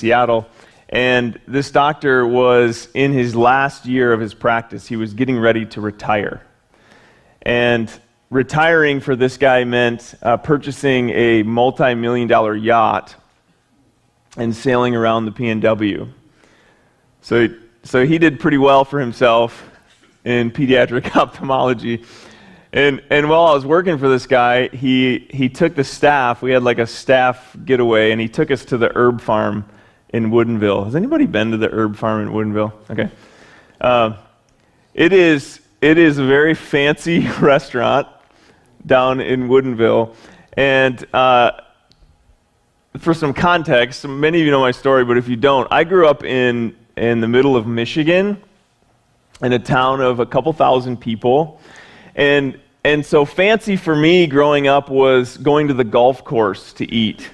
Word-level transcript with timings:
Seattle. 0.00 0.46
And 0.90 1.40
this 1.48 1.72
doctor 1.72 2.24
was 2.24 2.86
in 2.94 3.12
his 3.12 3.34
last 3.34 3.84
year 3.84 4.12
of 4.12 4.20
his 4.20 4.32
practice. 4.32 4.86
He 4.86 4.94
was 4.94 5.12
getting 5.12 5.36
ready 5.36 5.66
to 5.66 5.80
retire. 5.80 6.40
And 7.42 7.90
retiring 8.30 9.00
for 9.00 9.16
this 9.16 9.38
guy 9.38 9.64
meant 9.64 10.14
uh, 10.22 10.36
purchasing 10.36 11.10
a 11.10 11.42
multi 11.42 11.96
million 11.96 12.28
dollar 12.28 12.54
yacht 12.54 13.16
and 14.36 14.54
sailing 14.54 14.94
around 14.94 15.24
the 15.24 15.32
PNW. 15.32 16.08
So, 17.20 17.48
so 17.82 18.06
he 18.06 18.18
did 18.18 18.38
pretty 18.38 18.58
well 18.58 18.84
for 18.84 19.00
himself 19.00 19.68
in 20.24 20.52
pediatric 20.52 21.16
ophthalmology. 21.16 22.04
And, 22.72 23.02
and 23.10 23.28
while 23.28 23.46
I 23.46 23.52
was 23.52 23.66
working 23.66 23.98
for 23.98 24.08
this 24.08 24.28
guy, 24.28 24.68
he, 24.68 25.26
he 25.28 25.48
took 25.48 25.74
the 25.74 25.82
staff, 25.82 26.40
we 26.40 26.52
had 26.52 26.62
like 26.62 26.78
a 26.78 26.86
staff 26.86 27.56
getaway, 27.64 28.12
and 28.12 28.20
he 28.20 28.28
took 28.28 28.52
us 28.52 28.64
to 28.66 28.78
the 28.78 28.96
herb 28.96 29.20
farm 29.20 29.68
in 30.10 30.30
Woodinville. 30.30 30.84
Has 30.84 30.96
anybody 30.96 31.26
been 31.26 31.50
to 31.50 31.56
the 31.56 31.68
herb 31.70 31.96
farm 31.96 32.26
in 32.26 32.32
Woodinville? 32.32 32.72
Okay. 32.90 33.10
Uh, 33.80 34.16
it, 34.94 35.12
is, 35.12 35.60
it 35.80 35.98
is 35.98 36.18
a 36.18 36.24
very 36.24 36.54
fancy 36.54 37.28
restaurant 37.40 38.08
down 38.86 39.20
in 39.20 39.48
Woodinville. 39.48 40.14
And 40.54 41.06
uh, 41.14 41.52
for 42.98 43.14
some 43.14 43.32
context, 43.32 44.06
many 44.06 44.40
of 44.40 44.44
you 44.44 44.50
know 44.50 44.60
my 44.60 44.70
story, 44.70 45.04
but 45.04 45.16
if 45.16 45.28
you 45.28 45.36
don't, 45.36 45.68
I 45.70 45.84
grew 45.84 46.08
up 46.08 46.24
in, 46.24 46.76
in 46.96 47.20
the 47.20 47.28
middle 47.28 47.56
of 47.56 47.66
Michigan 47.66 48.42
in 49.42 49.52
a 49.52 49.58
town 49.58 50.00
of 50.00 50.20
a 50.20 50.26
couple 50.26 50.52
thousand 50.52 50.96
people. 50.98 51.60
And, 52.16 52.58
and 52.82 53.04
so 53.04 53.24
fancy 53.24 53.76
for 53.76 53.94
me 53.94 54.26
growing 54.26 54.66
up 54.66 54.88
was 54.88 55.36
going 55.36 55.68
to 55.68 55.74
the 55.74 55.84
golf 55.84 56.24
course 56.24 56.72
to 56.74 56.90
eat 56.90 57.28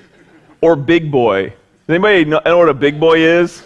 or 0.60 0.76
Big 0.76 1.10
Boy. 1.10 1.54
Does 1.86 1.96
anybody 1.96 2.24
know, 2.24 2.40
know 2.46 2.56
what 2.56 2.70
a 2.70 2.74
Big 2.74 2.98
Boy 2.98 3.18
is? 3.18 3.62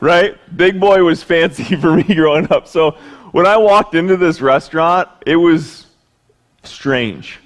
Right? 0.00 0.38
Big 0.56 0.80
Boy 0.80 1.04
was 1.04 1.22
fancy 1.22 1.76
for 1.80 1.94
me 1.94 2.02
growing 2.02 2.50
up. 2.50 2.66
So 2.66 2.92
when 3.32 3.46
I 3.46 3.58
walked 3.58 3.94
into 3.94 4.16
this 4.16 4.40
restaurant, 4.40 5.10
it 5.26 5.36
was 5.36 5.86
strange. 6.62 7.40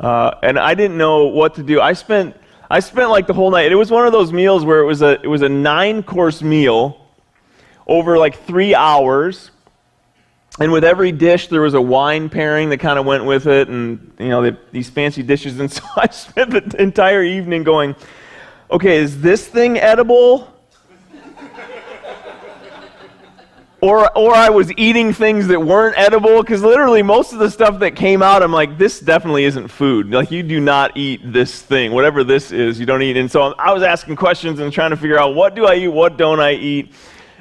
Uh, 0.00 0.32
and 0.42 0.58
I 0.58 0.74
didn't 0.74 0.98
know 0.98 1.26
what 1.26 1.54
to 1.54 1.62
do. 1.62 1.80
I 1.80 1.92
spent, 1.92 2.36
I 2.68 2.80
spent 2.80 3.08
like 3.10 3.28
the 3.28 3.32
whole 3.32 3.52
night. 3.52 3.70
It 3.70 3.76
was 3.76 3.92
one 3.92 4.06
of 4.06 4.12
those 4.12 4.32
meals 4.32 4.64
where 4.64 4.80
it 4.80 4.86
was 4.86 5.02
a, 5.02 5.20
it 5.22 5.28
was 5.28 5.42
a 5.42 5.48
nine 5.48 6.02
course 6.02 6.42
meal 6.42 7.06
over 7.86 8.18
like 8.18 8.42
three 8.44 8.74
hours. 8.74 9.52
And 10.58 10.72
with 10.72 10.82
every 10.82 11.12
dish, 11.12 11.46
there 11.46 11.60
was 11.60 11.74
a 11.74 11.80
wine 11.80 12.28
pairing 12.28 12.70
that 12.70 12.78
kind 12.78 12.98
of 12.98 13.06
went 13.06 13.24
with 13.24 13.46
it, 13.46 13.68
and 13.68 14.12
you 14.18 14.30
know 14.30 14.42
the, 14.42 14.58
these 14.72 14.88
fancy 14.88 15.22
dishes. 15.22 15.60
And 15.60 15.70
so 15.72 15.84
I 15.96 16.08
spent 16.08 16.50
the 16.50 16.82
entire 16.82 17.22
evening 17.22 17.62
going, 17.62 17.94
"Okay, 18.70 18.98
is 18.98 19.20
this 19.20 19.46
thing 19.46 19.78
edible?" 19.78 20.52
or, 23.80 24.10
or 24.16 24.34
I 24.34 24.48
was 24.48 24.72
eating 24.76 25.12
things 25.12 25.46
that 25.48 25.60
weren't 25.60 25.96
edible 25.98 26.42
because 26.42 26.62
literally 26.62 27.02
most 27.02 27.32
of 27.32 27.38
the 27.38 27.50
stuff 27.50 27.78
that 27.80 27.94
came 27.94 28.22
out, 28.22 28.42
I'm 28.42 28.52
like, 28.52 28.78
this 28.78 29.00
definitely 29.00 29.44
isn't 29.44 29.68
food. 29.68 30.10
Like, 30.10 30.30
you 30.30 30.42
do 30.42 30.60
not 30.60 30.96
eat 30.96 31.20
this 31.32 31.62
thing. 31.62 31.92
Whatever 31.92 32.24
this 32.24 32.52
is, 32.52 32.80
you 32.80 32.86
don't 32.86 33.02
eat. 33.02 33.16
And 33.16 33.30
so 33.30 33.54
I 33.58 33.72
was 33.72 33.82
asking 33.82 34.16
questions 34.16 34.60
and 34.60 34.72
trying 34.72 34.90
to 34.90 34.96
figure 34.96 35.18
out 35.18 35.34
what 35.34 35.54
do 35.54 35.66
I 35.66 35.74
eat, 35.76 35.88
what 35.88 36.16
don't 36.16 36.40
I 36.40 36.52
eat. 36.52 36.94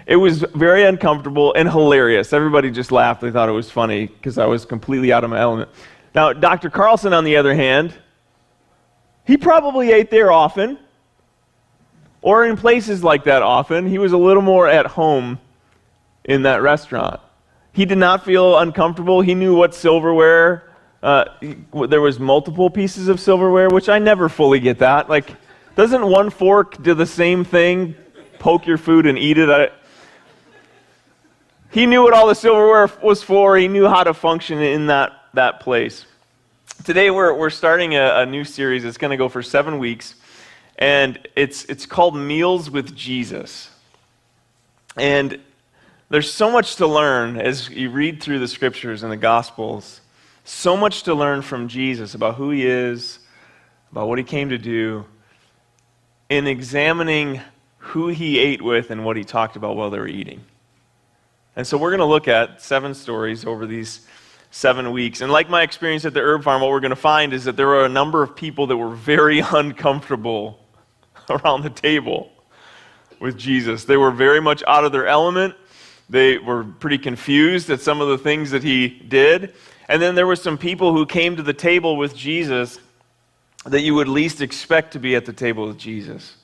It 0.05 0.17
was 0.17 0.41
very 0.53 0.83
uncomfortable 0.83 1.53
and 1.55 1.69
hilarious. 1.69 2.31
Everybody 2.31 2.69
just 2.69 2.91
laughed. 2.91 3.21
They 3.21 3.31
thought 3.31 3.49
it 3.49 3.53
was 3.53 3.71
funny 3.71 4.07
because 4.07 4.37
I 4.37 4.45
was 4.45 4.65
completely 4.65 5.11
out 5.11 5.23
of 5.23 5.29
my 5.31 5.39
element. 5.39 5.69
Now, 6.13 6.31
Dr. 6.31 6.69
Carlson, 6.69 7.11
on 7.11 7.23
the 7.23 7.37
other 7.37 7.55
hand, 7.55 7.93
he 9.25 9.35
probably 9.37 9.91
ate 9.91 10.11
there 10.11 10.31
often 10.31 10.77
or 12.25 12.43
in 12.43 12.57
places 12.57 13.03
like 13.03 13.25
that 13.25 13.43
often. 13.43 13.87
He 13.87 13.99
was 13.99 14.11
a 14.11 14.17
little 14.17 14.41
more 14.41 14.67
at 14.67 14.87
home 14.87 15.37
in 16.23 16.41
that 16.41 16.63
restaurant. 16.63 17.19
He 17.71 17.85
did 17.85 17.99
not 17.99 18.25
feel 18.25 18.57
uncomfortable. 18.57 19.21
He 19.21 19.35
knew 19.35 19.55
what 19.55 19.75
silverware. 19.75 20.71
Uh, 21.03 21.25
there 21.87 22.01
was 22.01 22.19
multiple 22.19 22.71
pieces 22.71 23.09
of 23.09 23.19
silverware, 23.19 23.69
which 23.69 23.89
I 23.89 23.99
never 23.99 24.27
fully 24.27 24.59
get 24.59 24.79
that. 24.79 25.07
Like, 25.07 25.35
doesn't 25.75 26.03
one 26.03 26.31
fork 26.31 26.81
do 26.81 26.95
the 26.95 27.05
same 27.05 27.45
thing? 27.45 27.93
Poke 28.39 28.65
your 28.65 28.79
food 28.79 29.05
and 29.05 29.19
eat 29.19 29.37
it. 29.37 29.47
I, 29.47 29.69
he 31.69 31.85
knew 31.85 32.01
what 32.01 32.13
all 32.13 32.25
the 32.25 32.33
silverware 32.33 32.89
was 33.03 33.21
for. 33.21 33.55
He 33.55 33.67
knew 33.67 33.87
how 33.87 34.03
to 34.03 34.15
function 34.15 34.57
in 34.63 34.87
that, 34.87 35.11
that 35.35 35.59
place. 35.59 36.07
Today 36.85 37.11
we're, 37.11 37.35
we're 37.35 37.51
starting 37.51 37.93
a, 37.93 38.21
a 38.21 38.25
new 38.25 38.43
series. 38.43 38.83
It's 38.83 38.97
going 38.97 39.11
to 39.11 39.17
go 39.17 39.29
for 39.29 39.43
seven 39.43 39.77
weeks. 39.77 40.15
And 40.77 41.19
it's, 41.35 41.65
it's 41.65 41.85
called 41.85 42.15
Meals 42.15 42.69
with 42.69 42.95
Jesus. 42.95 43.69
And 44.97 45.39
there's 46.09 46.31
so 46.31 46.51
much 46.51 46.75
to 46.77 46.87
learn 46.87 47.37
as 47.37 47.69
you 47.69 47.89
read 47.89 48.21
through 48.21 48.39
the 48.39 48.47
scriptures 48.47 49.03
and 49.03 49.11
the 49.11 49.17
gospels. 49.17 50.01
So 50.43 50.77
much 50.77 51.03
to 51.03 51.15
learn 51.15 51.41
from 51.41 51.67
Jesus 51.67 52.13
about 52.13 52.35
who 52.35 52.51
he 52.51 52.65
is, 52.65 53.19
about 53.91 54.07
what 54.07 54.17
he 54.17 54.23
came 54.23 54.49
to 54.49 54.57
do, 54.57 55.05
in 56.29 56.47
examining 56.47 57.41
who 57.77 58.09
he 58.09 58.39
ate 58.39 58.61
with 58.61 58.91
and 58.91 59.05
what 59.05 59.17
he 59.17 59.23
talked 59.23 59.55
about 59.55 59.75
while 59.75 59.89
they 59.89 59.99
were 59.99 60.07
eating. 60.07 60.43
And 61.55 61.65
so 61.65 61.77
we're 61.77 61.91
going 61.91 61.99
to 61.99 62.05
look 62.05 62.27
at 62.27 62.61
seven 62.61 62.93
stories 62.93 63.45
over 63.45 63.65
these 63.65 64.05
seven 64.51 64.91
weeks. 64.91 65.21
And 65.21 65.31
like 65.31 65.49
my 65.49 65.63
experience 65.63 66.05
at 66.05 66.13
the 66.13 66.21
herb 66.21 66.43
farm, 66.43 66.61
what 66.61 66.69
we're 66.69 66.79
going 66.79 66.89
to 66.91 66.95
find 66.95 67.33
is 67.33 67.45
that 67.45 67.55
there 67.55 67.67
were 67.67 67.85
a 67.85 67.89
number 67.89 68.21
of 68.23 68.35
people 68.35 68.67
that 68.67 68.77
were 68.77 68.93
very 68.95 69.39
uncomfortable 69.53 70.59
around 71.29 71.63
the 71.63 71.69
table 71.69 72.31
with 73.19 73.37
Jesus. 73.37 73.85
They 73.85 73.97
were 73.97 74.11
very 74.11 74.41
much 74.41 74.63
out 74.67 74.85
of 74.85 74.91
their 74.91 75.07
element. 75.07 75.55
They 76.09 76.37
were 76.37 76.63
pretty 76.63 76.97
confused 76.97 77.69
at 77.69 77.81
some 77.81 78.01
of 78.01 78.09
the 78.09 78.17
things 78.17 78.51
that 78.51 78.63
he 78.63 78.87
did. 78.87 79.53
And 79.87 80.01
then 80.01 80.15
there 80.15 80.27
were 80.27 80.35
some 80.35 80.57
people 80.57 80.93
who 80.93 81.05
came 81.05 81.35
to 81.35 81.43
the 81.43 81.53
table 81.53 81.97
with 81.97 82.15
Jesus 82.15 82.79
that 83.65 83.81
you 83.81 83.95
would 83.95 84.07
least 84.07 84.41
expect 84.41 84.93
to 84.93 84.99
be 84.99 85.15
at 85.15 85.25
the 85.25 85.33
table 85.33 85.67
with 85.67 85.77
Jesus 85.77 86.37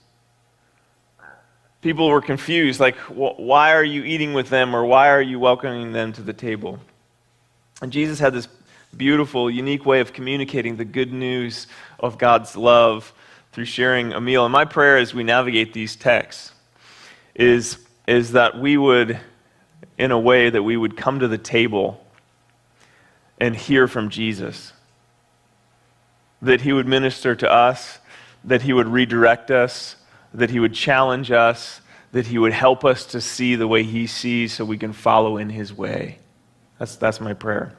people 1.81 2.08
were 2.08 2.22
confused 2.22 2.80
like, 2.80 2.96
why 2.98 3.74
are 3.74 3.84
you 3.84 4.03
eating 4.03 4.34
with 4.34 4.50
them 4.50 4.75
or 4.75 4.86
why 4.86 5.09
are 5.09 5.22
you 5.22 5.40
welcoming 5.40 5.92
them 5.92 6.13
to 6.13 6.22
the 6.22 6.34
table? 6.34 6.80
And 7.81 7.92
Jesus 7.92 8.19
had 8.19 8.34
this 8.34 8.48
beautiful, 8.96 9.50
unique 9.50 9.86
way 9.86 10.00
of 10.00 10.13
communicating 10.13 10.78
the 10.78 10.86
good 10.86 11.12
news 11.12 11.68
of 12.00 12.18
God's 12.18 12.56
love 12.56 13.13
through 13.51 13.66
sharing 13.66 14.13
a 14.13 14.22
meal. 14.22 14.45
And 14.45 14.51
my 14.51 14.66
prayer 14.66 14.97
as 14.97 15.13
we 15.13 15.23
navigate 15.23 15.73
these 15.73 15.95
texts 15.95 16.51
is, 17.35 17.78
is 18.07 18.34
that 18.34 18.59
we 18.59 18.78
would, 18.78 19.19
in 19.97 20.12
a 20.12 20.19
way, 20.19 20.50
that 20.50 20.63
we 20.63 20.78
would 20.78 20.95
come 20.97 21.19
to 21.19 21.28
the 21.28 21.38
table 21.38 22.06
and 23.39 23.56
hear 23.56 23.88
from 23.88 24.09
Jesus. 24.09 24.73
That 26.41 26.62
he 26.62 26.73
would 26.73 26.88
minister 26.88 27.35
to 27.35 27.51
us, 27.51 28.00
that 28.44 28.63
he 28.63 28.73
would 28.73 28.88
redirect 28.88 29.51
us, 29.51 29.95
that 30.33 30.50
He 30.50 30.59
would 30.59 30.73
challenge 30.73 31.31
us, 31.31 31.81
that 32.12 32.28
He 32.28 32.38
would 32.38 32.53
help 32.53 32.85
us 32.85 33.06
to 33.07 33.22
see 33.22 33.56
the 33.56 33.68
way 33.68 33.83
He 33.83 34.07
sees 34.07 34.53
so 34.53 34.66
we 34.66 34.78
can 34.78 34.94
follow 34.94 35.38
in 35.38 35.50
His 35.50 35.73
way. 35.73 36.19
That's, 36.79 36.95
that's 36.95 37.22
my 37.22 37.33
prayer. 37.33 37.73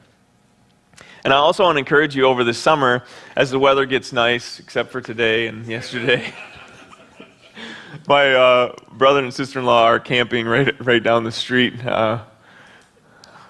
And 1.23 1.33
I 1.33 1.37
also 1.37 1.63
want 1.63 1.77
to 1.77 1.79
encourage 1.79 2.15
you 2.15 2.25
over 2.25 2.43
the 2.43 2.53
summer, 2.53 3.03
as 3.35 3.49
the 3.49 3.59
weather 3.59 3.85
gets 3.85 4.11
nice, 4.11 4.59
except 4.59 4.91
for 4.91 4.99
today 4.99 5.47
and 5.47 5.65
yesterday. 5.65 6.33
my 8.07 8.33
uh, 8.33 8.75
brother 8.91 9.23
and 9.23 9.33
sister 9.33 9.59
in 9.59 9.65
law 9.65 9.85
are 9.85 9.99
camping 9.99 10.45
right, 10.45 10.73
right 10.85 11.01
down 11.01 11.23
the 11.23 11.31
street. 11.31 11.85
Uh, 11.85 12.23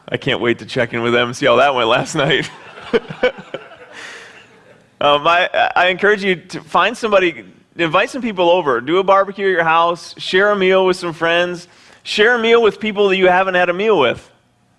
I 0.07 0.17
can't 0.17 0.39
wait 0.39 0.59
to 0.59 0.66
check 0.66 0.94
in 0.94 1.01
with 1.01 1.13
them 1.13 1.29
and 1.29 1.35
see 1.35 1.47
how 1.47 1.56
that 1.56 1.73
went 1.73 1.88
last 1.88 2.13
night. 2.25 2.50
um, 5.01 5.25
I, 5.25 5.72
I 5.75 5.88
encourage 5.88 6.23
you 6.23 6.35
to 6.35 6.61
find 6.61 6.95
somebody 6.95 7.45
invite 7.75 8.09
some 8.11 8.22
people 8.22 8.50
over. 8.50 8.81
Do 8.81 9.00
a 9.00 9.03
barbecue 9.03 9.47
at 9.47 9.51
your 9.51 9.63
house. 9.63 10.13
Share 10.19 10.51
a 10.51 10.55
meal 10.55 10.85
with 10.85 10.97
some 10.97 11.14
friends. 11.14 11.67
Share 12.03 12.35
a 12.35 12.40
meal 12.40 12.61
with 12.61 12.79
people 12.79 13.09
that 13.09 13.17
you 13.17 13.28
haven't 13.28 13.55
had 13.55 13.70
a 13.70 13.73
meal 13.73 13.99
with. 13.99 14.29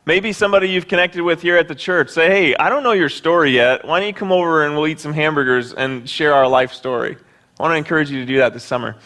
Maybe 0.06 0.34
somebody 0.34 0.68
you've 0.68 0.86
connected 0.86 1.22
with 1.22 1.40
here 1.40 1.56
at 1.56 1.66
the 1.66 1.74
church. 1.74 2.10
Say, 2.10 2.28
hey, 2.28 2.56
I 2.56 2.68
don't 2.68 2.82
know 2.82 2.92
your 2.92 3.08
story 3.08 3.52
yet. 3.52 3.86
Why 3.86 4.00
don't 4.00 4.06
you 4.06 4.12
come 4.12 4.32
over 4.32 4.66
and 4.66 4.74
we'll 4.74 4.86
eat 4.86 5.00
some 5.00 5.14
hamburgers 5.14 5.72
and 5.72 6.06
share 6.08 6.34
our 6.34 6.46
life 6.46 6.74
story? 6.74 7.16
I 7.58 7.62
want 7.62 7.72
to 7.72 7.78
encourage 7.78 8.10
you 8.10 8.20
to 8.20 8.26
do 8.26 8.36
that 8.36 8.52
this 8.52 8.64
summer. 8.64 8.96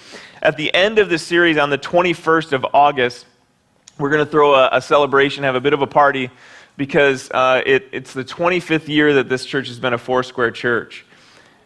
At 0.42 0.56
the 0.56 0.74
end 0.74 0.98
of 0.98 1.08
this 1.08 1.22
series, 1.22 1.56
on 1.56 1.70
the 1.70 1.78
21st 1.78 2.52
of 2.52 2.66
August, 2.74 3.26
we're 3.96 4.10
going 4.10 4.24
to 4.24 4.30
throw 4.30 4.56
a, 4.56 4.70
a 4.72 4.82
celebration, 4.82 5.44
have 5.44 5.54
a 5.54 5.60
bit 5.60 5.72
of 5.72 5.82
a 5.82 5.86
party, 5.86 6.30
because 6.76 7.30
uh, 7.30 7.62
it, 7.64 7.88
it's 7.92 8.12
the 8.12 8.24
25th 8.24 8.88
year 8.88 9.14
that 9.14 9.28
this 9.28 9.44
church 9.44 9.68
has 9.68 9.78
been 9.78 9.92
a 9.92 9.98
Foursquare 9.98 10.50
church. 10.50 11.04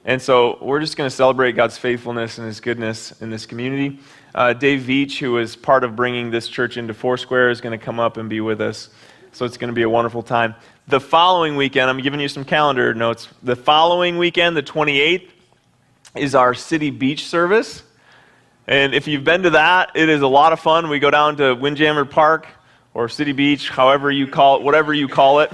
And 0.04 0.20
so 0.20 0.58
we're 0.60 0.80
just 0.80 0.98
going 0.98 1.08
to 1.08 1.14
celebrate 1.14 1.52
God's 1.52 1.78
faithfulness 1.78 2.36
and 2.36 2.46
His 2.46 2.60
goodness 2.60 3.12
in 3.22 3.30
this 3.30 3.46
community. 3.46 3.98
Uh, 4.34 4.52
Dave 4.52 4.82
Veach, 4.82 5.18
who 5.18 5.38
is 5.38 5.56
part 5.56 5.84
of 5.84 5.96
bringing 5.96 6.30
this 6.30 6.48
church 6.48 6.76
into 6.76 6.92
Foursquare, 6.92 7.48
is 7.48 7.62
going 7.62 7.78
to 7.78 7.82
come 7.82 7.98
up 7.98 8.18
and 8.18 8.28
be 8.28 8.42
with 8.42 8.60
us. 8.60 8.90
So 9.34 9.46
it's 9.46 9.56
going 9.56 9.68
to 9.68 9.74
be 9.74 9.82
a 9.82 9.88
wonderful 9.88 10.22
time. 10.22 10.54
The 10.88 11.00
following 11.00 11.56
weekend, 11.56 11.88
I'm 11.88 11.98
giving 12.00 12.20
you 12.20 12.28
some 12.28 12.44
calendar 12.44 12.92
notes. 12.92 13.28
The 13.42 13.56
following 13.56 14.18
weekend, 14.18 14.58
the 14.58 14.62
28th, 14.62 15.30
is 16.14 16.34
our 16.34 16.52
city 16.52 16.90
beach 16.90 17.26
service. 17.26 17.82
And 18.66 18.94
if 18.94 19.08
you've 19.08 19.24
been 19.24 19.44
to 19.44 19.50
that, 19.50 19.92
it 19.94 20.10
is 20.10 20.20
a 20.20 20.26
lot 20.26 20.52
of 20.52 20.60
fun. 20.60 20.90
We 20.90 20.98
go 20.98 21.10
down 21.10 21.36
to 21.38 21.54
Windjammer 21.54 22.04
Park 22.04 22.46
or 22.92 23.08
City 23.08 23.32
Beach, 23.32 23.70
however 23.70 24.10
you 24.10 24.26
call 24.26 24.56
it, 24.56 24.62
whatever 24.62 24.92
you 24.92 25.08
call 25.08 25.40
it. 25.40 25.50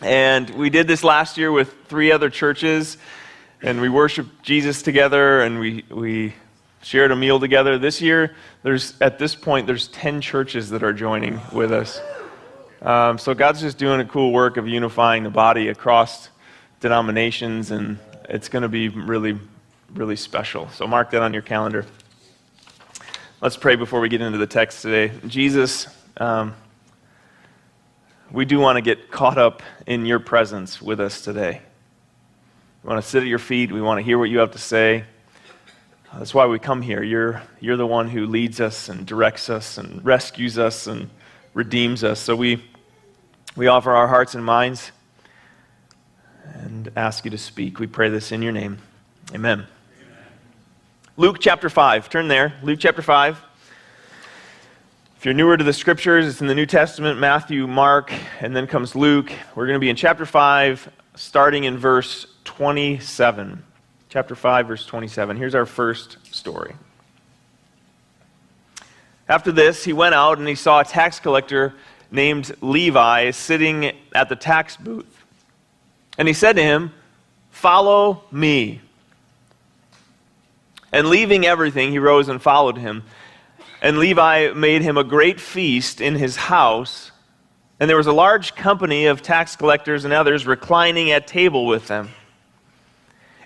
And 0.00 0.48
we 0.50 0.70
did 0.70 0.88
this 0.88 1.04
last 1.04 1.36
year 1.36 1.52
with 1.52 1.74
three 1.88 2.10
other 2.10 2.30
churches, 2.30 2.96
and 3.60 3.82
we 3.82 3.90
worshiped 3.90 4.42
Jesus 4.42 4.80
together, 4.80 5.42
and 5.42 5.60
we, 5.60 5.84
we 5.90 6.34
shared 6.82 7.10
a 7.10 7.16
meal 7.16 7.38
together. 7.38 7.78
This 7.78 8.00
year, 8.00 8.34
there's 8.62 8.98
at 9.02 9.18
this 9.18 9.34
point, 9.34 9.66
there's 9.66 9.88
10 9.88 10.22
churches 10.22 10.70
that 10.70 10.82
are 10.82 10.94
joining 10.94 11.38
with 11.52 11.70
us. 11.70 12.00
Um, 12.86 13.18
so 13.18 13.34
God's 13.34 13.60
just 13.60 13.78
doing 13.78 13.98
a 13.98 14.04
cool 14.04 14.32
work 14.32 14.58
of 14.58 14.68
unifying 14.68 15.24
the 15.24 15.30
body 15.30 15.66
across 15.66 16.28
denominations, 16.78 17.72
and 17.72 17.98
it's 18.28 18.48
going 18.48 18.62
to 18.62 18.68
be 18.68 18.90
really, 18.90 19.36
really 19.92 20.14
special. 20.14 20.68
So 20.68 20.86
mark 20.86 21.10
that 21.10 21.20
on 21.20 21.32
your 21.32 21.42
calendar. 21.42 21.84
Let's 23.40 23.56
pray 23.56 23.74
before 23.74 23.98
we 23.98 24.08
get 24.08 24.20
into 24.20 24.38
the 24.38 24.46
text 24.46 24.82
today. 24.82 25.10
Jesus, 25.26 25.88
um, 26.18 26.54
we 28.30 28.44
do 28.44 28.60
want 28.60 28.76
to 28.76 28.82
get 28.82 29.10
caught 29.10 29.36
up 29.36 29.64
in 29.88 30.06
your 30.06 30.20
presence 30.20 30.80
with 30.80 31.00
us 31.00 31.22
today. 31.22 31.62
We 32.84 32.88
want 32.88 33.02
to 33.02 33.10
sit 33.10 33.20
at 33.20 33.28
your 33.28 33.40
feet. 33.40 33.72
We 33.72 33.82
want 33.82 33.98
to 33.98 34.04
hear 34.04 34.16
what 34.16 34.30
you 34.30 34.38
have 34.38 34.52
to 34.52 34.58
say. 34.58 35.02
That's 36.16 36.32
why 36.32 36.46
we 36.46 36.60
come 36.60 36.82
here. 36.82 37.02
You're, 37.02 37.42
you're 37.58 37.76
the 37.76 37.84
one 37.84 38.08
who 38.08 38.26
leads 38.26 38.60
us 38.60 38.88
and 38.88 39.04
directs 39.04 39.50
us 39.50 39.76
and 39.76 40.04
rescues 40.04 40.56
us 40.56 40.86
and 40.86 41.10
redeems 41.52 42.04
us. 42.04 42.20
So 42.20 42.36
we, 42.36 42.62
we 43.56 43.68
offer 43.68 43.90
our 43.92 44.06
hearts 44.06 44.34
and 44.34 44.44
minds 44.44 44.92
and 46.44 46.92
ask 46.94 47.24
you 47.24 47.30
to 47.30 47.38
speak. 47.38 47.80
We 47.80 47.86
pray 47.86 48.10
this 48.10 48.30
in 48.30 48.42
your 48.42 48.52
name. 48.52 48.78
Amen. 49.34 49.60
Amen. 49.60 49.66
Luke 51.16 51.38
chapter 51.40 51.70
5. 51.70 52.10
Turn 52.10 52.28
there. 52.28 52.52
Luke 52.62 52.78
chapter 52.78 53.00
5. 53.00 53.42
If 55.16 55.24
you're 55.24 55.32
newer 55.32 55.56
to 55.56 55.64
the 55.64 55.72
scriptures, 55.72 56.26
it's 56.26 56.42
in 56.42 56.46
the 56.46 56.54
New 56.54 56.66
Testament 56.66 57.18
Matthew, 57.18 57.66
Mark, 57.66 58.12
and 58.40 58.54
then 58.54 58.66
comes 58.66 58.94
Luke. 58.94 59.32
We're 59.54 59.66
going 59.66 59.76
to 59.76 59.80
be 59.80 59.88
in 59.88 59.96
chapter 59.96 60.26
5, 60.26 60.90
starting 61.14 61.64
in 61.64 61.78
verse 61.78 62.26
27. 62.44 63.64
Chapter 64.10 64.34
5, 64.34 64.68
verse 64.68 64.84
27. 64.84 65.36
Here's 65.38 65.54
our 65.54 65.66
first 65.66 66.18
story. 66.30 66.74
After 69.28 69.50
this, 69.50 69.82
he 69.82 69.94
went 69.94 70.14
out 70.14 70.38
and 70.38 70.46
he 70.46 70.54
saw 70.54 70.80
a 70.80 70.84
tax 70.84 71.18
collector 71.18 71.74
named 72.10 72.54
Levi 72.60 73.30
sitting 73.30 73.92
at 74.14 74.28
the 74.28 74.36
tax 74.36 74.76
booth. 74.76 75.24
And 76.18 76.28
he 76.28 76.34
said 76.34 76.56
to 76.56 76.62
him, 76.62 76.92
Follow 77.50 78.22
me. 78.30 78.80
And 80.92 81.08
leaving 81.08 81.46
everything, 81.46 81.90
he 81.90 81.98
rose 81.98 82.28
and 82.28 82.40
followed 82.40 82.78
him. 82.78 83.02
And 83.82 83.98
Levi 83.98 84.52
made 84.52 84.82
him 84.82 84.96
a 84.96 85.04
great 85.04 85.40
feast 85.40 86.00
in 86.00 86.14
his 86.14 86.36
house. 86.36 87.10
And 87.78 87.88
there 87.88 87.96
was 87.96 88.06
a 88.06 88.12
large 88.12 88.54
company 88.54 89.06
of 89.06 89.22
tax 89.22 89.56
collectors 89.56 90.04
and 90.04 90.14
others 90.14 90.46
reclining 90.46 91.10
at 91.10 91.26
table 91.26 91.66
with 91.66 91.88
them. 91.88 92.10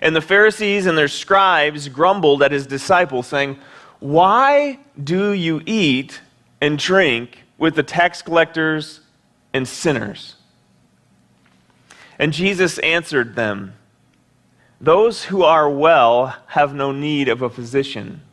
And 0.01 0.15
the 0.15 0.21
Pharisees 0.21 0.85
and 0.85 0.97
their 0.97 1.07
scribes 1.07 1.87
grumbled 1.87 2.41
at 2.41 2.51
his 2.51 2.65
disciples, 2.65 3.27
saying, 3.27 3.59
Why 3.99 4.79
do 5.01 5.31
you 5.31 5.61
eat 5.65 6.21
and 6.59 6.79
drink 6.79 7.40
with 7.61 7.75
the 7.75 7.83
tax 7.83 8.23
collectors 8.23 9.01
and 9.53 9.67
sinners? 9.67 10.35
And 12.17 12.33
Jesus 12.33 12.79
answered 12.79 13.35
them, 13.35 13.75
Those 14.81 15.25
who 15.25 15.43
are 15.43 15.69
well 15.69 16.35
have 16.47 16.73
no 16.73 16.91
need 16.91 17.29
of 17.29 17.43
a 17.43 17.51
physician, 17.51 18.23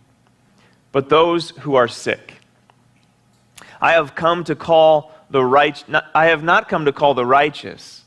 but 0.93 1.11
those 1.11 1.51
who 1.51 1.75
are 1.75 1.87
sick. 1.87 2.37
I 3.83 3.93
have 3.93 4.15
come 4.15 4.45
to 4.45 4.57
call 4.57 5.13
the 5.29 5.45
right 5.45 5.85
I 6.15 6.27
have 6.27 6.43
not 6.43 6.71
come 6.71 6.87
to 6.87 6.93
call 6.93 7.13
the 7.13 7.27
righteous, 7.27 8.05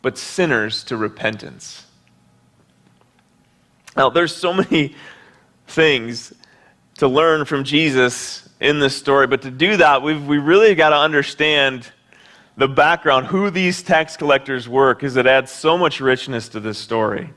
but 0.00 0.16
sinners 0.16 0.82
to 0.84 0.96
repentance. 0.96 1.84
Now, 3.94 4.08
there's 4.08 4.34
so 4.34 4.54
many 4.54 4.94
things 5.66 6.32
to 6.96 7.08
learn 7.08 7.44
from 7.44 7.64
Jesus 7.64 8.49
in 8.60 8.78
this 8.78 8.94
story, 8.96 9.26
but 9.26 9.42
to 9.42 9.50
do 9.50 9.78
that, 9.78 10.02
we've 10.02 10.24
we 10.26 10.38
really 10.38 10.74
got 10.74 10.90
to 10.90 10.96
understand 10.96 11.90
the 12.56 12.68
background, 12.68 13.26
who 13.26 13.50
these 13.50 13.82
tax 13.82 14.16
collectors 14.16 14.68
were, 14.68 14.94
because 14.94 15.16
it 15.16 15.26
adds 15.26 15.50
so 15.50 15.78
much 15.78 16.00
richness 16.00 16.48
to 16.50 16.60
this 16.60 16.78
story. 16.78 17.30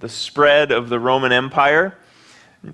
The 0.00 0.08
spread 0.08 0.72
of 0.72 0.88
the 0.88 0.98
Roman 0.98 1.30
Empire, 1.30 1.96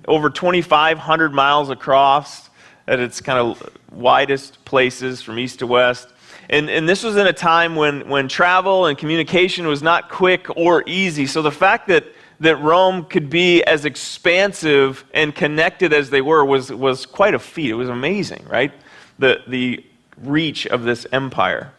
over 0.07 0.31
2,500 0.31 1.31
miles 1.31 1.69
across 1.69 2.49
at 2.87 2.99
its 2.99 3.21
kind 3.21 3.37
of 3.37 3.69
widest 3.91 4.65
places 4.65 5.21
from 5.21 5.37
east 5.37 5.59
to 5.59 5.67
west. 5.67 6.09
And, 6.49 6.71
and 6.71 6.89
this 6.89 7.03
was 7.03 7.17
in 7.17 7.27
a 7.27 7.33
time 7.33 7.75
when, 7.75 8.09
when 8.09 8.27
travel 8.27 8.87
and 8.87 8.97
communication 8.97 9.67
was 9.67 9.83
not 9.83 10.09
quick 10.09 10.47
or 10.57 10.83
easy. 10.87 11.27
So 11.27 11.43
the 11.43 11.51
fact 11.51 11.87
that, 11.89 12.05
that 12.39 12.57
Rome 12.57 13.05
could 13.05 13.29
be 13.29 13.63
as 13.63 13.85
expansive 13.85 15.03
and 15.13 15.35
connected 15.35 15.93
as 15.93 16.09
they 16.09 16.21
were 16.21 16.45
was, 16.45 16.71
was 16.71 17.05
quite 17.05 17.33
a 17.33 17.39
feat. 17.39 17.69
It 17.69 17.75
was 17.75 17.89
amazing, 17.89 18.45
right? 18.49 18.71
The, 19.17 19.41
the 19.47 19.85
reach 20.23 20.65
of 20.67 20.83
this 20.83 21.05
empire. 21.11 21.73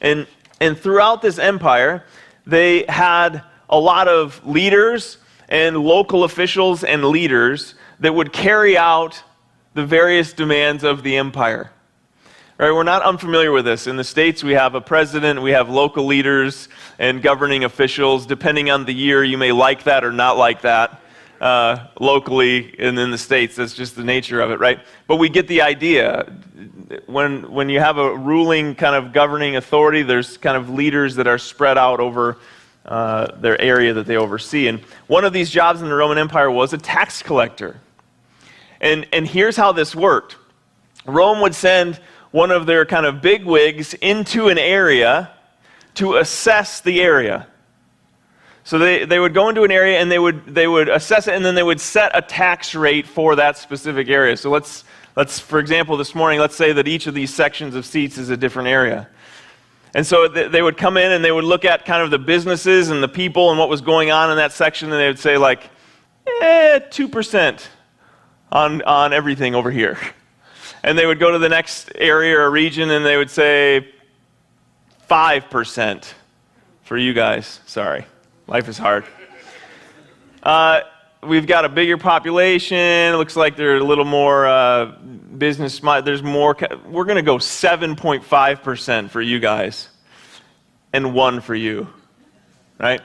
And, 0.00 0.26
and 0.60 0.78
throughout 0.78 1.20
this 1.20 1.38
empire, 1.38 2.04
they 2.46 2.84
had 2.88 3.42
a 3.68 3.78
lot 3.78 4.08
of 4.08 4.44
leaders 4.46 5.18
and 5.48 5.76
local 5.76 6.24
officials 6.24 6.84
and 6.84 7.04
leaders 7.04 7.74
that 7.98 8.14
would 8.14 8.32
carry 8.32 8.78
out 8.78 9.22
the 9.74 9.84
various 9.84 10.32
demands 10.32 10.82
of 10.82 11.02
the 11.02 11.16
empire. 11.16 11.70
Right, 12.60 12.72
we're 12.72 12.82
not 12.82 13.00
unfamiliar 13.00 13.52
with 13.52 13.64
this. 13.64 13.86
In 13.86 13.96
the 13.96 14.04
States, 14.04 14.44
we 14.44 14.52
have 14.52 14.74
a 14.74 14.82
president, 14.82 15.40
we 15.40 15.52
have 15.52 15.70
local 15.70 16.04
leaders 16.04 16.68
and 16.98 17.22
governing 17.22 17.64
officials. 17.64 18.26
Depending 18.26 18.70
on 18.70 18.84
the 18.84 18.92
year, 18.92 19.24
you 19.24 19.38
may 19.38 19.50
like 19.50 19.84
that 19.84 20.04
or 20.04 20.12
not 20.12 20.36
like 20.36 20.60
that 20.60 21.00
uh, 21.40 21.86
locally 21.98 22.74
and 22.78 22.98
in 22.98 23.10
the 23.10 23.16
States. 23.16 23.56
That's 23.56 23.72
just 23.72 23.96
the 23.96 24.04
nature 24.04 24.42
of 24.42 24.50
it, 24.50 24.60
right? 24.60 24.78
But 25.06 25.16
we 25.16 25.30
get 25.30 25.48
the 25.48 25.62
idea. 25.62 26.30
When, 27.06 27.50
when 27.50 27.70
you 27.70 27.80
have 27.80 27.96
a 27.96 28.14
ruling 28.14 28.74
kind 28.74 28.94
of 28.94 29.14
governing 29.14 29.56
authority, 29.56 30.02
there's 30.02 30.36
kind 30.36 30.58
of 30.58 30.68
leaders 30.68 31.14
that 31.14 31.26
are 31.26 31.38
spread 31.38 31.78
out 31.78 31.98
over 31.98 32.36
uh, 32.84 33.36
their 33.36 33.58
area 33.58 33.94
that 33.94 34.04
they 34.04 34.18
oversee. 34.18 34.68
And 34.68 34.80
one 35.06 35.24
of 35.24 35.32
these 35.32 35.48
jobs 35.48 35.80
in 35.80 35.88
the 35.88 35.94
Roman 35.94 36.18
Empire 36.18 36.50
was 36.50 36.74
a 36.74 36.78
tax 36.78 37.22
collector. 37.22 37.80
And, 38.82 39.06
and 39.14 39.26
here's 39.26 39.56
how 39.56 39.72
this 39.72 39.96
worked 39.96 40.36
Rome 41.06 41.40
would 41.40 41.54
send 41.54 41.98
one 42.30 42.50
of 42.50 42.66
their 42.66 42.84
kind 42.84 43.06
of 43.06 43.20
big 43.20 43.44
wigs 43.44 43.94
into 43.94 44.48
an 44.48 44.58
area 44.58 45.30
to 45.94 46.16
assess 46.16 46.80
the 46.80 47.00
area. 47.00 47.46
So 48.62 48.78
they, 48.78 49.04
they 49.04 49.18
would 49.18 49.34
go 49.34 49.48
into 49.48 49.64
an 49.64 49.70
area 49.72 49.98
and 49.98 50.10
they 50.10 50.18
would, 50.18 50.46
they 50.46 50.68
would 50.68 50.88
assess 50.88 51.26
it 51.26 51.34
and 51.34 51.44
then 51.44 51.54
they 51.54 51.62
would 51.62 51.80
set 51.80 52.12
a 52.14 52.22
tax 52.22 52.74
rate 52.74 53.06
for 53.06 53.34
that 53.36 53.56
specific 53.56 54.08
area. 54.08 54.36
So 54.36 54.50
let's, 54.50 54.84
let's, 55.16 55.40
for 55.40 55.58
example, 55.58 55.96
this 55.96 56.14
morning, 56.14 56.38
let's 56.38 56.54
say 56.54 56.72
that 56.72 56.86
each 56.86 57.06
of 57.06 57.14
these 57.14 57.34
sections 57.34 57.74
of 57.74 57.84
seats 57.84 58.18
is 58.18 58.30
a 58.30 58.36
different 58.36 58.68
area. 58.68 59.08
And 59.92 60.06
so 60.06 60.28
they 60.28 60.62
would 60.62 60.76
come 60.76 60.96
in 60.96 61.10
and 61.10 61.24
they 61.24 61.32
would 61.32 61.42
look 61.42 61.64
at 61.64 61.84
kind 61.84 62.00
of 62.00 62.12
the 62.12 62.18
businesses 62.18 62.90
and 62.90 63.02
the 63.02 63.08
people 63.08 63.50
and 63.50 63.58
what 63.58 63.68
was 63.68 63.80
going 63.80 64.12
on 64.12 64.30
in 64.30 64.36
that 64.36 64.52
section 64.52 64.92
and 64.92 65.00
they 65.00 65.08
would 65.08 65.18
say 65.18 65.36
like, 65.36 65.68
eh, 66.28 66.78
2% 66.78 67.66
on, 68.52 68.82
on 68.82 69.12
everything 69.12 69.56
over 69.56 69.70
here. 69.70 69.98
And 70.82 70.98
they 70.98 71.06
would 71.06 71.18
go 71.18 71.30
to 71.30 71.38
the 71.38 71.48
next 71.48 71.92
area 71.94 72.38
or 72.38 72.50
region 72.50 72.90
and 72.90 73.04
they 73.04 73.16
would 73.16 73.30
say 73.30 73.88
5% 75.08 76.12
for 76.82 76.96
you 76.96 77.12
guys. 77.12 77.60
Sorry. 77.66 78.06
Life 78.46 78.68
is 78.68 78.78
hard. 78.78 79.04
Uh, 80.42 80.80
we've 81.22 81.46
got 81.46 81.64
a 81.64 81.68
bigger 81.68 81.98
population. 81.98 82.76
It 82.76 83.16
looks 83.16 83.36
like 83.36 83.56
they're 83.56 83.76
a 83.76 83.84
little 83.84 84.04
more 84.04 84.46
uh, 84.46 84.86
business. 85.38 85.80
There's 85.80 86.22
more. 86.22 86.56
We're 86.86 87.04
going 87.04 87.16
to 87.16 87.22
go 87.22 87.36
7.5% 87.36 89.10
for 89.10 89.20
you 89.20 89.38
guys 89.38 89.88
and 90.92 91.14
1 91.14 91.40
for 91.40 91.54
you. 91.54 91.88
Right? 92.78 93.02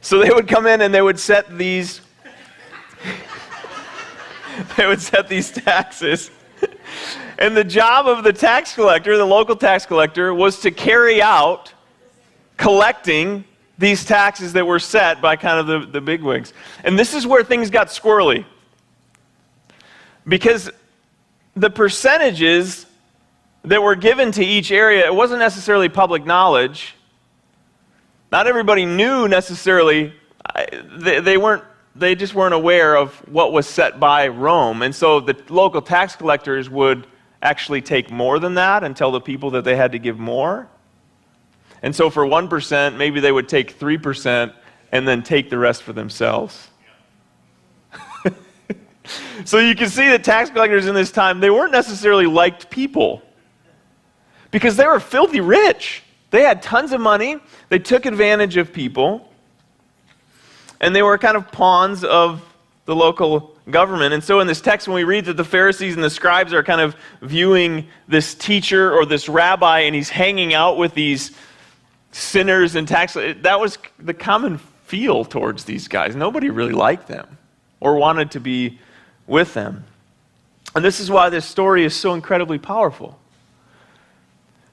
So 0.00 0.18
they 0.18 0.30
would 0.30 0.48
come 0.48 0.66
in 0.66 0.80
and 0.80 0.94
they 0.94 1.02
would 1.02 1.18
set 1.18 1.56
these 1.56 2.00
they 4.76 4.86
would 4.86 5.00
set 5.00 5.28
these 5.28 5.50
taxes. 5.50 6.30
and 7.38 7.56
the 7.56 7.64
job 7.64 8.06
of 8.06 8.24
the 8.24 8.32
tax 8.32 8.74
collector, 8.74 9.16
the 9.16 9.24
local 9.24 9.56
tax 9.56 9.86
collector, 9.86 10.32
was 10.32 10.60
to 10.60 10.70
carry 10.70 11.20
out 11.20 11.72
collecting 12.56 13.44
these 13.78 14.04
taxes 14.04 14.52
that 14.52 14.66
were 14.66 14.78
set 14.78 15.20
by 15.20 15.36
kind 15.36 15.58
of 15.58 15.66
the, 15.66 15.86
the 15.90 16.00
bigwigs. 16.00 16.52
And 16.84 16.98
this 16.98 17.14
is 17.14 17.26
where 17.26 17.42
things 17.42 17.70
got 17.70 17.88
squirrely. 17.88 18.44
Because 20.26 20.70
the 21.56 21.70
percentages 21.70 22.86
that 23.64 23.82
were 23.82 23.96
given 23.96 24.32
to 24.32 24.44
each 24.44 24.70
area, 24.70 25.04
it 25.06 25.14
wasn't 25.14 25.40
necessarily 25.40 25.88
public 25.88 26.24
knowledge. 26.24 26.94
Not 28.30 28.46
everybody 28.46 28.86
knew 28.86 29.28
necessarily, 29.28 30.12
they, 30.98 31.20
they 31.20 31.36
weren't 31.36 31.64
they 31.94 32.14
just 32.14 32.34
weren't 32.34 32.54
aware 32.54 32.96
of 32.96 33.14
what 33.28 33.52
was 33.52 33.66
set 33.66 34.00
by 34.00 34.28
Rome. 34.28 34.82
And 34.82 34.94
so 34.94 35.20
the 35.20 35.36
local 35.48 35.82
tax 35.82 36.16
collectors 36.16 36.70
would 36.70 37.06
actually 37.42 37.82
take 37.82 38.10
more 38.10 38.38
than 38.38 38.54
that 38.54 38.84
and 38.84 38.96
tell 38.96 39.10
the 39.10 39.20
people 39.20 39.50
that 39.50 39.64
they 39.64 39.76
had 39.76 39.92
to 39.92 39.98
give 39.98 40.18
more. 40.18 40.68
And 41.82 41.94
so 41.94 42.08
for 42.08 42.24
1%, 42.24 42.96
maybe 42.96 43.20
they 43.20 43.32
would 43.32 43.48
take 43.48 43.78
3% 43.78 44.54
and 44.92 45.08
then 45.08 45.22
take 45.22 45.50
the 45.50 45.58
rest 45.58 45.82
for 45.82 45.92
themselves. 45.92 46.68
so 49.44 49.58
you 49.58 49.74
can 49.74 49.88
see 49.88 50.08
that 50.08 50.22
tax 50.22 50.50
collectors 50.50 50.86
in 50.86 50.94
this 50.94 51.10
time, 51.10 51.40
they 51.40 51.50
weren't 51.50 51.72
necessarily 51.72 52.26
liked 52.26 52.70
people 52.70 53.22
because 54.50 54.76
they 54.76 54.86
were 54.86 55.00
filthy 55.00 55.40
rich. 55.40 56.02
They 56.30 56.42
had 56.42 56.62
tons 56.62 56.92
of 56.92 57.00
money, 57.00 57.38
they 57.68 57.78
took 57.78 58.06
advantage 58.06 58.56
of 58.56 58.72
people, 58.72 59.31
and 60.82 60.94
they 60.94 61.02
were 61.02 61.16
kind 61.16 61.36
of 61.36 61.50
pawns 61.50 62.04
of 62.04 62.42
the 62.84 62.94
local 62.94 63.56
government. 63.70 64.12
And 64.12 64.22
so 64.22 64.40
in 64.40 64.48
this 64.48 64.60
text, 64.60 64.88
when 64.88 64.96
we 64.96 65.04
read 65.04 65.26
that 65.26 65.36
the 65.36 65.44
Pharisees 65.44 65.94
and 65.94 66.02
the 66.02 66.10
scribes 66.10 66.52
are 66.52 66.64
kind 66.64 66.80
of 66.80 66.96
viewing 67.22 67.86
this 68.08 68.34
teacher 68.34 68.92
or 68.92 69.06
this 69.06 69.28
rabbi, 69.28 69.80
and 69.80 69.94
he's 69.94 70.10
hanging 70.10 70.52
out 70.52 70.76
with 70.76 70.92
these 70.92 71.30
sinners 72.10 72.74
and 72.74 72.86
tax, 72.86 73.14
that 73.14 73.60
was 73.60 73.78
the 74.00 74.12
common 74.12 74.58
feel 74.58 75.24
towards 75.24 75.64
these 75.64 75.86
guys. 75.86 76.16
Nobody 76.16 76.50
really 76.50 76.72
liked 76.72 77.06
them 77.06 77.38
or 77.80 77.96
wanted 77.96 78.32
to 78.32 78.40
be 78.40 78.80
with 79.26 79.54
them. 79.54 79.84
And 80.74 80.84
this 80.84 81.00
is 81.00 81.10
why 81.10 81.28
this 81.28 81.44
story 81.44 81.84
is 81.84 81.94
so 81.94 82.14
incredibly 82.14 82.58
powerful. 82.58 83.18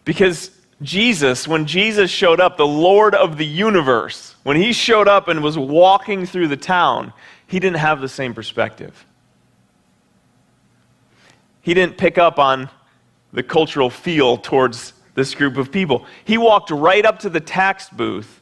Because 0.03 0.49
Jesus, 0.81 1.47
when 1.47 1.65
Jesus 1.65 2.09
showed 2.09 2.39
up, 2.39 2.55
the 2.55 2.65
Lord 2.65 3.13
of 3.13 3.37
the 3.37 3.45
universe, 3.45 4.35
when 4.43 4.55
he 4.55 4.71
showed 4.71 5.07
up 5.07 5.27
and 5.27 5.43
was 5.43 5.57
walking 5.57 6.25
through 6.25 6.47
the 6.47 6.57
town, 6.57 7.11
he 7.47 7.59
didn't 7.59 7.77
have 7.77 7.99
the 7.99 8.07
same 8.07 8.33
perspective. 8.33 9.05
He 11.61 11.73
didn't 11.73 11.97
pick 11.97 12.17
up 12.17 12.39
on 12.39 12.69
the 13.33 13.43
cultural 13.43 13.89
feel 13.89 14.37
towards 14.37 14.93
this 15.15 15.35
group 15.35 15.57
of 15.57 15.71
people. 15.71 16.05
He 16.23 16.37
walked 16.37 16.71
right 16.71 17.05
up 17.05 17.19
to 17.19 17.29
the 17.29 17.41
tax 17.41 17.89
booth 17.89 18.39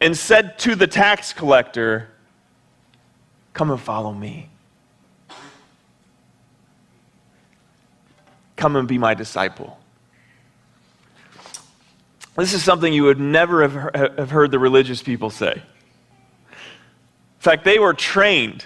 and 0.00 0.16
said 0.16 0.58
to 0.60 0.74
the 0.74 0.86
tax 0.86 1.32
collector, 1.32 2.08
Come 3.52 3.70
and 3.70 3.80
follow 3.80 4.12
me. 4.12 4.48
Come 8.56 8.76
and 8.76 8.88
be 8.88 8.98
my 8.98 9.14
disciple. 9.14 9.77
This 12.38 12.54
is 12.54 12.62
something 12.62 12.92
you 12.92 13.02
would 13.02 13.18
never 13.18 13.68
have 13.68 14.30
heard 14.30 14.52
the 14.52 14.60
religious 14.60 15.02
people 15.02 15.28
say. 15.28 15.54
In 15.54 17.40
fact, 17.40 17.64
they 17.64 17.80
were 17.80 17.94
trained. 17.94 18.64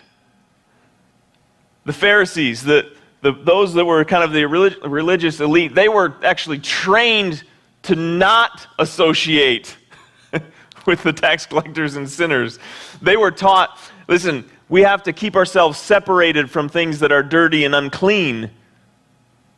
The 1.87 1.95
Pharisees, 1.95 2.62
the, 2.62 2.93
the, 3.23 3.33
those 3.33 3.73
that 3.75 3.87
were 3.87 4.05
kind 4.05 4.25
of 4.25 4.33
the 4.33 4.45
relig- 4.45 4.85
religious 4.85 5.41
elite, 5.41 5.75
they 5.75 5.88
were 5.88 6.14
actually 6.23 6.59
trained 6.59 7.45
to 7.85 7.97
not 7.97 8.67
associate 8.79 9.76
with 10.87 11.02
the 11.02 11.12
tax 11.12 11.47
collectors 11.47 11.97
and 11.97 12.09
sinners. 12.09 12.59
They 13.00 13.17
were 13.17 13.31
taught 13.31 13.79
listen, 14.07 14.45
we 14.69 14.83
have 14.83 15.02
to 15.05 15.14
keep 15.14 15.35
ourselves 15.35 15.79
separated 15.79 16.50
from 16.50 16.69
things 16.69 16.99
that 16.99 17.11
are 17.11 17.23
dirty 17.23 17.64
and 17.64 17.75
unclean. 17.75 18.50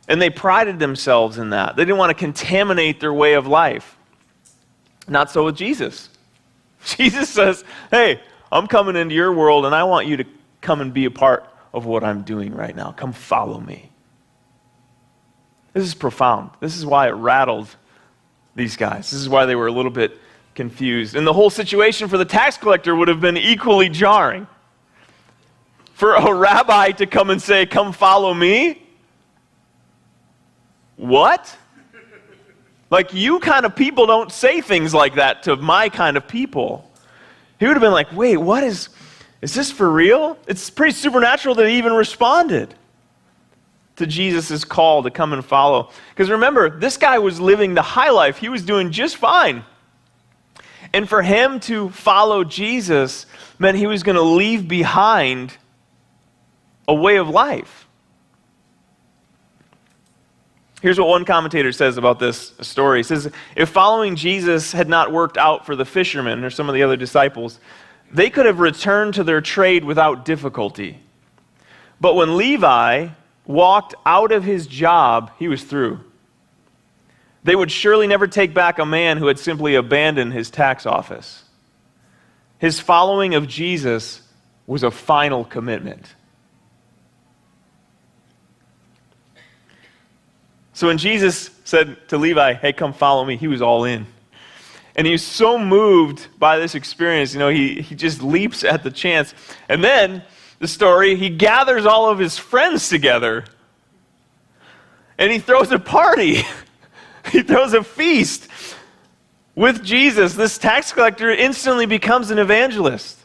And 0.07 0.21
they 0.21 0.29
prided 0.29 0.79
themselves 0.79 1.37
in 1.37 1.49
that. 1.49 1.75
They 1.75 1.83
didn't 1.83 1.97
want 1.97 2.11
to 2.11 2.13
contaminate 2.13 3.01
their 3.01 3.13
way 3.13 3.33
of 3.33 3.45
life. 3.47 3.97
Not 5.07 5.31
so 5.31 5.45
with 5.45 5.55
Jesus. 5.55 6.09
Jesus 6.85 7.29
says, 7.29 7.63
Hey, 7.91 8.21
I'm 8.51 8.67
coming 8.67 8.95
into 8.95 9.15
your 9.15 9.33
world 9.33 9.65
and 9.65 9.75
I 9.75 9.83
want 9.83 10.07
you 10.07 10.17
to 10.17 10.25
come 10.61 10.81
and 10.81 10.93
be 10.93 11.05
a 11.05 11.11
part 11.11 11.47
of 11.73 11.85
what 11.85 12.03
I'm 12.03 12.23
doing 12.23 12.53
right 12.53 12.75
now. 12.75 12.91
Come 12.91 13.13
follow 13.13 13.59
me. 13.59 13.91
This 15.73 15.83
is 15.83 15.93
profound. 15.93 16.51
This 16.61 16.77
is 16.77 16.85
why 16.85 17.07
it 17.09 17.11
rattled 17.11 17.67
these 18.55 18.77
guys. 18.77 19.11
This 19.11 19.19
is 19.19 19.27
why 19.27 19.45
they 19.45 19.55
were 19.55 19.67
a 19.67 19.71
little 19.71 19.91
bit 19.91 20.17
confused. 20.55 21.15
And 21.15 21.27
the 21.27 21.33
whole 21.33 21.49
situation 21.49 22.07
for 22.07 22.17
the 22.17 22.25
tax 22.25 22.57
collector 22.57 22.95
would 22.95 23.09
have 23.09 23.19
been 23.19 23.35
equally 23.35 23.89
jarring. 23.89 24.47
For 25.93 26.15
a 26.15 26.33
rabbi 26.33 26.91
to 26.91 27.05
come 27.05 27.29
and 27.29 27.41
say, 27.41 27.65
Come 27.65 27.93
follow 27.93 28.33
me? 28.33 28.81
What? 30.95 31.57
Like, 32.95 33.13
you 33.13 33.41
kind 33.41 33.65
of 33.65 33.75
people 33.75 34.07
don't 34.07 34.31
say 34.31 34.61
things 34.61 34.93
like 34.93 35.15
that 35.15 35.43
to 35.43 35.57
my 35.57 35.89
kind 35.89 36.15
of 36.15 36.29
people. 36.29 36.89
He 37.59 37.67
would 37.67 37.73
have 37.73 37.81
been 37.81 37.91
like, 37.91 38.09
wait, 38.15 38.37
what 38.37 38.63
is, 38.63 38.87
is 39.41 39.53
this 39.53 39.69
for 39.69 39.91
real? 39.91 40.37
It's 40.47 40.69
pretty 40.69 40.93
supernatural 40.93 41.55
that 41.55 41.67
he 41.67 41.77
even 41.77 41.91
responded 41.91 42.73
to 43.97 44.07
Jesus' 44.07 44.63
call 44.63 45.03
to 45.03 45.11
come 45.11 45.33
and 45.33 45.43
follow. 45.43 45.91
Because 46.11 46.29
remember, 46.29 46.69
this 46.69 46.95
guy 46.95 47.19
was 47.19 47.37
living 47.37 47.73
the 47.73 47.81
high 47.81 48.11
life, 48.11 48.37
he 48.37 48.47
was 48.47 48.61
doing 48.61 48.93
just 48.93 49.17
fine. 49.17 49.65
And 50.93 51.09
for 51.09 51.21
him 51.21 51.59
to 51.61 51.89
follow 51.89 52.45
Jesus 52.45 53.25
meant 53.59 53.77
he 53.77 53.87
was 53.87 54.03
going 54.03 54.15
to 54.15 54.21
leave 54.21 54.69
behind 54.69 55.57
a 56.87 56.95
way 56.95 57.17
of 57.17 57.27
life. 57.27 57.84
Here's 60.85 60.99
what 60.99 61.07
one 61.07 61.25
commentator 61.25 61.71
says 61.71 61.97
about 61.97 62.19
this 62.19 62.53
story. 62.61 62.99
He 62.99 63.03
says, 63.03 63.31
If 63.55 63.69
following 63.69 64.15
Jesus 64.15 64.71
had 64.71 64.87
not 64.87 65.11
worked 65.11 65.35
out 65.35 65.65
for 65.65 65.75
the 65.75 65.83
fishermen 65.83 66.43
or 66.43 66.51
some 66.51 66.69
of 66.69 66.75
the 66.75 66.83
other 66.83 66.95
disciples, 66.95 67.59
they 68.11 68.29
could 68.29 68.45
have 68.45 68.59
returned 68.59 69.15
to 69.15 69.23
their 69.23 69.41
trade 69.41 69.83
without 69.83 70.25
difficulty. 70.25 70.99
But 71.99 72.13
when 72.13 72.37
Levi 72.37 73.07
walked 73.47 73.95
out 74.05 74.31
of 74.31 74.43
his 74.43 74.67
job, 74.67 75.31
he 75.39 75.47
was 75.47 75.63
through. 75.63 76.01
They 77.43 77.55
would 77.55 77.71
surely 77.71 78.05
never 78.05 78.27
take 78.27 78.53
back 78.53 78.77
a 78.77 78.85
man 78.85 79.17
who 79.17 79.25
had 79.25 79.39
simply 79.39 79.73
abandoned 79.73 80.33
his 80.33 80.51
tax 80.51 80.85
office. 80.85 81.45
His 82.59 82.79
following 82.79 83.33
of 83.33 83.47
Jesus 83.47 84.21
was 84.67 84.83
a 84.83 84.91
final 84.91 85.45
commitment. 85.45 86.13
So 90.75 90.87
when 90.87 90.97
Jesus 90.97 91.49
said 91.63 92.07
to 92.09 92.17
Levi, 92.17 92.53
Hey, 92.53 92.73
come 92.73 92.91
follow 92.91 93.23
me, 93.23 93.37
he 93.37 93.47
was 93.47 93.61
all 93.61 93.85
in. 93.85 94.05
And 94.97 95.07
he 95.07 95.13
was 95.13 95.23
so 95.23 95.57
moved 95.57 96.27
by 96.37 96.59
this 96.59 96.75
experience, 96.75 97.33
you 97.33 97.39
know, 97.39 97.49
he, 97.49 97.81
he 97.81 97.95
just 97.95 98.21
leaps 98.21 98.63
at 98.63 98.83
the 98.83 98.91
chance. 98.91 99.33
And 99.67 99.83
then, 99.83 100.21
the 100.59 100.67
story, 100.67 101.15
he 101.15 101.29
gathers 101.29 101.85
all 101.85 102.09
of 102.09 102.19
his 102.19 102.37
friends 102.37 102.87
together 102.89 103.45
and 105.17 105.31
he 105.31 105.39
throws 105.39 105.71
a 105.71 105.79
party. 105.79 106.43
he 107.31 107.41
throws 107.41 107.73
a 107.73 107.83
feast 107.83 108.49
with 109.55 109.81
Jesus. 109.81 110.33
This 110.33 110.57
tax 110.57 110.91
collector 110.91 111.31
instantly 111.31 111.85
becomes 111.85 112.31
an 112.31 112.39
evangelist. 112.39 113.19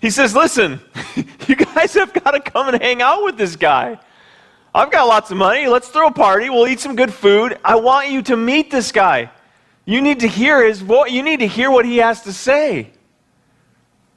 He 0.00 0.10
says, 0.10 0.34
Listen, 0.34 0.80
you 1.48 1.56
guys 1.56 1.94
have 1.94 2.12
got 2.12 2.32
to 2.32 2.40
come 2.40 2.68
and 2.68 2.80
hang 2.80 3.02
out 3.02 3.24
with 3.24 3.36
this 3.36 3.56
guy. 3.56 3.98
I've 4.76 4.90
got 4.90 5.08
lots 5.08 5.30
of 5.30 5.38
money. 5.38 5.68
Let's 5.68 5.88
throw 5.88 6.08
a 6.08 6.12
party. 6.12 6.50
We'll 6.50 6.66
eat 6.66 6.80
some 6.80 6.96
good 6.96 7.10
food. 7.10 7.58
I 7.64 7.76
want 7.76 8.10
you 8.10 8.20
to 8.24 8.36
meet 8.36 8.70
this 8.70 8.92
guy. 8.92 9.30
You 9.86 10.02
need 10.02 10.20
to 10.20 10.28
hear 10.28 10.62
his 10.62 10.82
voice. 10.82 11.10
You 11.10 11.22
need 11.22 11.40
to 11.40 11.46
hear 11.46 11.70
what 11.70 11.86
he 11.86 11.96
has 11.96 12.24
to 12.24 12.32
say. 12.34 12.90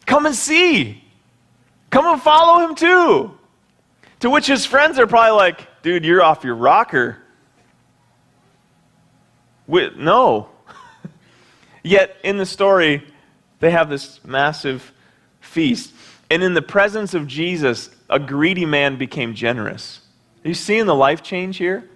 Come 0.05 0.25
and 0.25 0.35
see. 0.35 1.01
Come 1.89 2.07
and 2.07 2.21
follow 2.21 2.67
him 2.67 2.75
too. 2.75 3.37
To 4.19 4.29
which 4.29 4.47
his 4.47 4.65
friends 4.65 4.99
are 4.99 5.07
probably 5.07 5.31
like, 5.31 5.81
dude, 5.81 6.03
you're 6.03 6.21
off 6.21 6.43
your 6.43 6.55
rocker. 6.55 7.19
With, 9.65 9.95
no. 9.95 10.49
Yet 11.83 12.17
in 12.21 12.35
the 12.35 12.45
story, 12.45 13.07
they 13.61 13.71
have 13.71 13.89
this 13.89 14.21
massive 14.25 14.91
feast. 15.39 15.93
And 16.29 16.43
in 16.43 16.53
the 16.53 16.61
presence 16.61 17.13
of 17.13 17.27
Jesus, 17.27 17.89
a 18.09 18.19
greedy 18.19 18.65
man 18.65 18.97
became 18.97 19.33
generous. 19.35 20.01
You 20.49 20.55
seeing 20.55 20.87
the 20.87 20.95
life 20.95 21.21
change 21.21 21.57
here? 21.57 21.87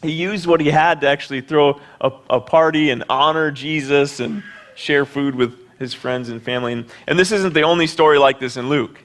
He 0.00 0.12
used 0.12 0.46
what 0.46 0.62
he 0.62 0.70
had 0.70 1.02
to 1.02 1.06
actually 1.06 1.42
throw 1.42 1.82
a, 2.00 2.10
a 2.30 2.40
party 2.40 2.88
and 2.88 3.04
honor 3.10 3.50
Jesus 3.50 4.20
and 4.20 4.42
share 4.74 5.04
food 5.04 5.34
with 5.34 5.54
his 5.78 5.92
friends 5.92 6.30
and 6.30 6.42
family. 6.42 6.72
And, 6.72 6.86
and 7.06 7.18
this 7.18 7.30
isn't 7.30 7.52
the 7.52 7.60
only 7.60 7.86
story 7.86 8.16
like 8.16 8.40
this 8.40 8.56
in 8.56 8.70
Luke. 8.70 9.02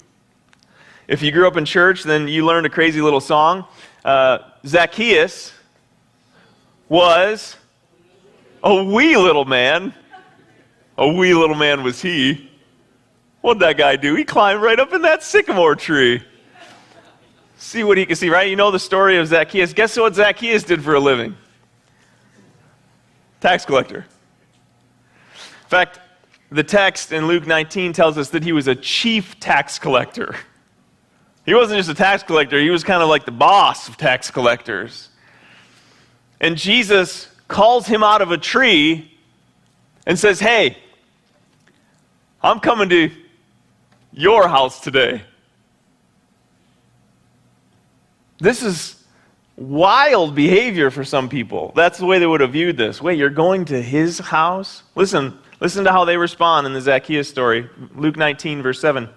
If 1.09 1.21
you 1.21 1.29
grew 1.33 1.45
up 1.45 1.57
in 1.57 1.65
church, 1.65 2.03
then 2.03 2.29
you 2.29 2.45
learned 2.45 2.67
a 2.67 2.69
crazy 2.69 3.01
little 3.01 3.19
song. 3.19 3.65
Uh, 4.05 4.37
Zacchaeus 4.65 5.51
was 6.87 7.57
a 8.63 8.81
wee 8.81 9.17
little 9.17 9.43
man. 9.43 9.93
A 10.97 11.05
wee 11.05 11.33
little 11.33 11.57
man 11.57 11.83
was 11.83 12.01
he. 12.01 12.49
What'd 13.41 13.61
that 13.61 13.77
guy 13.77 13.97
do? 13.97 14.15
He 14.15 14.23
climbed 14.23 14.61
right 14.61 14.79
up 14.79 14.93
in 14.93 15.01
that 15.01 15.21
sycamore 15.21 15.75
tree 15.75 16.23
see 17.59 17.83
what 17.83 17.97
he 17.97 18.05
can 18.05 18.15
see, 18.15 18.29
right? 18.29 18.49
You 18.49 18.55
know 18.55 18.71
the 18.71 18.79
story 18.79 19.17
of 19.17 19.27
Zacchaeus. 19.27 19.73
Guess 19.73 19.97
what 19.97 20.15
Zacchaeus 20.15 20.63
did 20.63 20.83
for 20.83 20.95
a 20.95 20.99
living? 20.99 21.35
Tax 23.41 23.65
collector. 23.65 24.05
In 25.35 25.69
fact, 25.69 25.99
the 26.51 26.63
text 26.63 27.11
in 27.11 27.27
Luke 27.27 27.45
19 27.45 27.93
tells 27.93 28.17
us 28.17 28.29
that 28.31 28.43
he 28.43 28.51
was 28.51 28.67
a 28.67 28.75
chief 28.75 29.39
tax 29.39 29.77
collector. 29.77 30.35
He 31.45 31.53
wasn't 31.53 31.77
just 31.77 31.89
a 31.89 31.93
tax 31.93 32.23
collector, 32.23 32.59
he 32.59 32.69
was 32.69 32.83
kind 32.83 33.03
of 33.03 33.09
like 33.09 33.25
the 33.25 33.31
boss 33.31 33.87
of 33.87 33.97
tax 33.97 34.31
collectors. 34.31 35.09
And 36.41 36.57
Jesus 36.57 37.27
calls 37.47 37.85
him 37.85 38.03
out 38.03 38.21
of 38.21 38.31
a 38.31 38.37
tree 38.37 39.17
and 40.05 40.17
says, 40.17 40.39
Hey, 40.39 40.77
I'm 42.41 42.59
coming 42.59 42.89
to 42.89 43.11
your 44.11 44.47
house 44.47 44.79
today. 44.79 45.21
This 48.39 48.63
is 48.63 49.03
wild 49.57 50.33
behavior 50.33 50.89
for 50.89 51.03
some 51.03 51.27
people. 51.27 51.73
That's 51.75 51.97
the 51.97 52.05
way 52.05 52.19
they 52.19 52.25
would 52.25 52.41
have 52.41 52.53
viewed 52.53 52.77
this. 52.77 53.01
Wait, 53.01 53.17
you're 53.17 53.29
going 53.29 53.65
to 53.65 53.81
his 53.81 54.19
house? 54.19 54.83
Listen, 54.95 55.37
listen 55.59 55.83
to 55.83 55.91
how 55.91 56.05
they 56.05 56.17
respond 56.17 56.65
in 56.65 56.73
the 56.73 56.81
Zacchaeus 56.81 57.27
story. 57.27 57.69
Luke 57.95 58.15
19, 58.15 58.61
verse 58.61 58.79
7. 58.79 59.09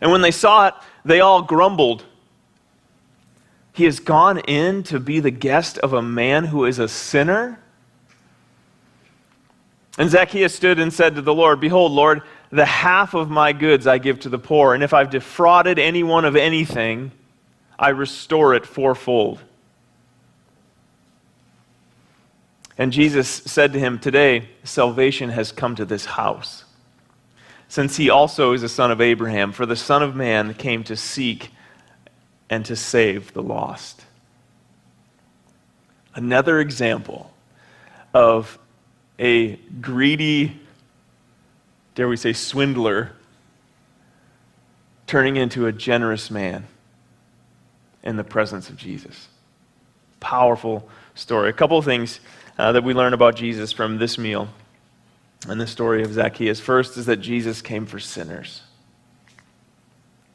And 0.00 0.10
when 0.10 0.20
they 0.20 0.30
saw 0.30 0.68
it, 0.68 0.74
they 1.04 1.20
all 1.20 1.42
grumbled. 1.42 2.04
He 3.72 3.84
has 3.84 4.00
gone 4.00 4.40
in 4.40 4.82
to 4.84 5.00
be 5.00 5.20
the 5.20 5.30
guest 5.30 5.78
of 5.78 5.94
a 5.94 6.02
man 6.02 6.44
who 6.44 6.66
is 6.66 6.78
a 6.78 6.88
sinner? 6.88 7.58
And 9.96 10.10
Zacchaeus 10.10 10.54
stood 10.54 10.78
and 10.78 10.92
said 10.92 11.14
to 11.14 11.22
the 11.22 11.32
Lord, 11.32 11.60
Behold, 11.60 11.92
Lord, 11.92 12.22
the 12.50 12.66
half 12.66 13.14
of 13.14 13.30
my 13.30 13.52
goods 13.52 13.86
I 13.86 13.96
give 13.96 14.20
to 14.20 14.28
the 14.28 14.38
poor, 14.38 14.74
and 14.74 14.82
if 14.82 14.92
I've 14.92 15.08
defrauded 15.08 15.78
anyone 15.78 16.26
of 16.26 16.36
anything, 16.36 17.12
I 17.82 17.88
restore 17.88 18.54
it 18.54 18.64
fourfold. 18.64 19.40
And 22.78 22.92
Jesus 22.92 23.28
said 23.28 23.72
to 23.72 23.80
him, 23.80 23.98
Today 23.98 24.48
salvation 24.62 25.30
has 25.30 25.50
come 25.50 25.74
to 25.74 25.84
this 25.84 26.04
house, 26.04 26.64
since 27.66 27.96
he 27.96 28.08
also 28.08 28.52
is 28.52 28.62
a 28.62 28.68
son 28.68 28.92
of 28.92 29.00
Abraham, 29.00 29.50
for 29.50 29.66
the 29.66 29.74
Son 29.74 30.00
of 30.00 30.14
Man 30.14 30.54
came 30.54 30.84
to 30.84 30.94
seek 30.94 31.50
and 32.48 32.64
to 32.66 32.76
save 32.76 33.32
the 33.32 33.42
lost. 33.42 34.04
Another 36.14 36.60
example 36.60 37.34
of 38.14 38.60
a 39.18 39.56
greedy, 39.80 40.60
dare 41.96 42.06
we 42.06 42.16
say, 42.16 42.32
swindler 42.32 43.10
turning 45.08 45.34
into 45.34 45.66
a 45.66 45.72
generous 45.72 46.30
man 46.30 46.68
in 48.02 48.16
the 48.16 48.24
presence 48.24 48.68
of 48.68 48.76
Jesus. 48.76 49.28
Powerful 50.20 50.88
story. 51.14 51.48
A 51.48 51.52
couple 51.52 51.78
of 51.78 51.84
things 51.84 52.20
uh, 52.58 52.72
that 52.72 52.84
we 52.84 52.94
learn 52.94 53.12
about 53.12 53.36
Jesus 53.36 53.72
from 53.72 53.98
this 53.98 54.18
meal 54.18 54.48
and 55.48 55.60
the 55.60 55.66
story 55.66 56.02
of 56.02 56.12
Zacchaeus. 56.12 56.60
First 56.60 56.96
is 56.96 57.06
that 57.06 57.16
Jesus 57.16 57.62
came 57.62 57.86
for 57.86 57.98
sinners. 57.98 58.62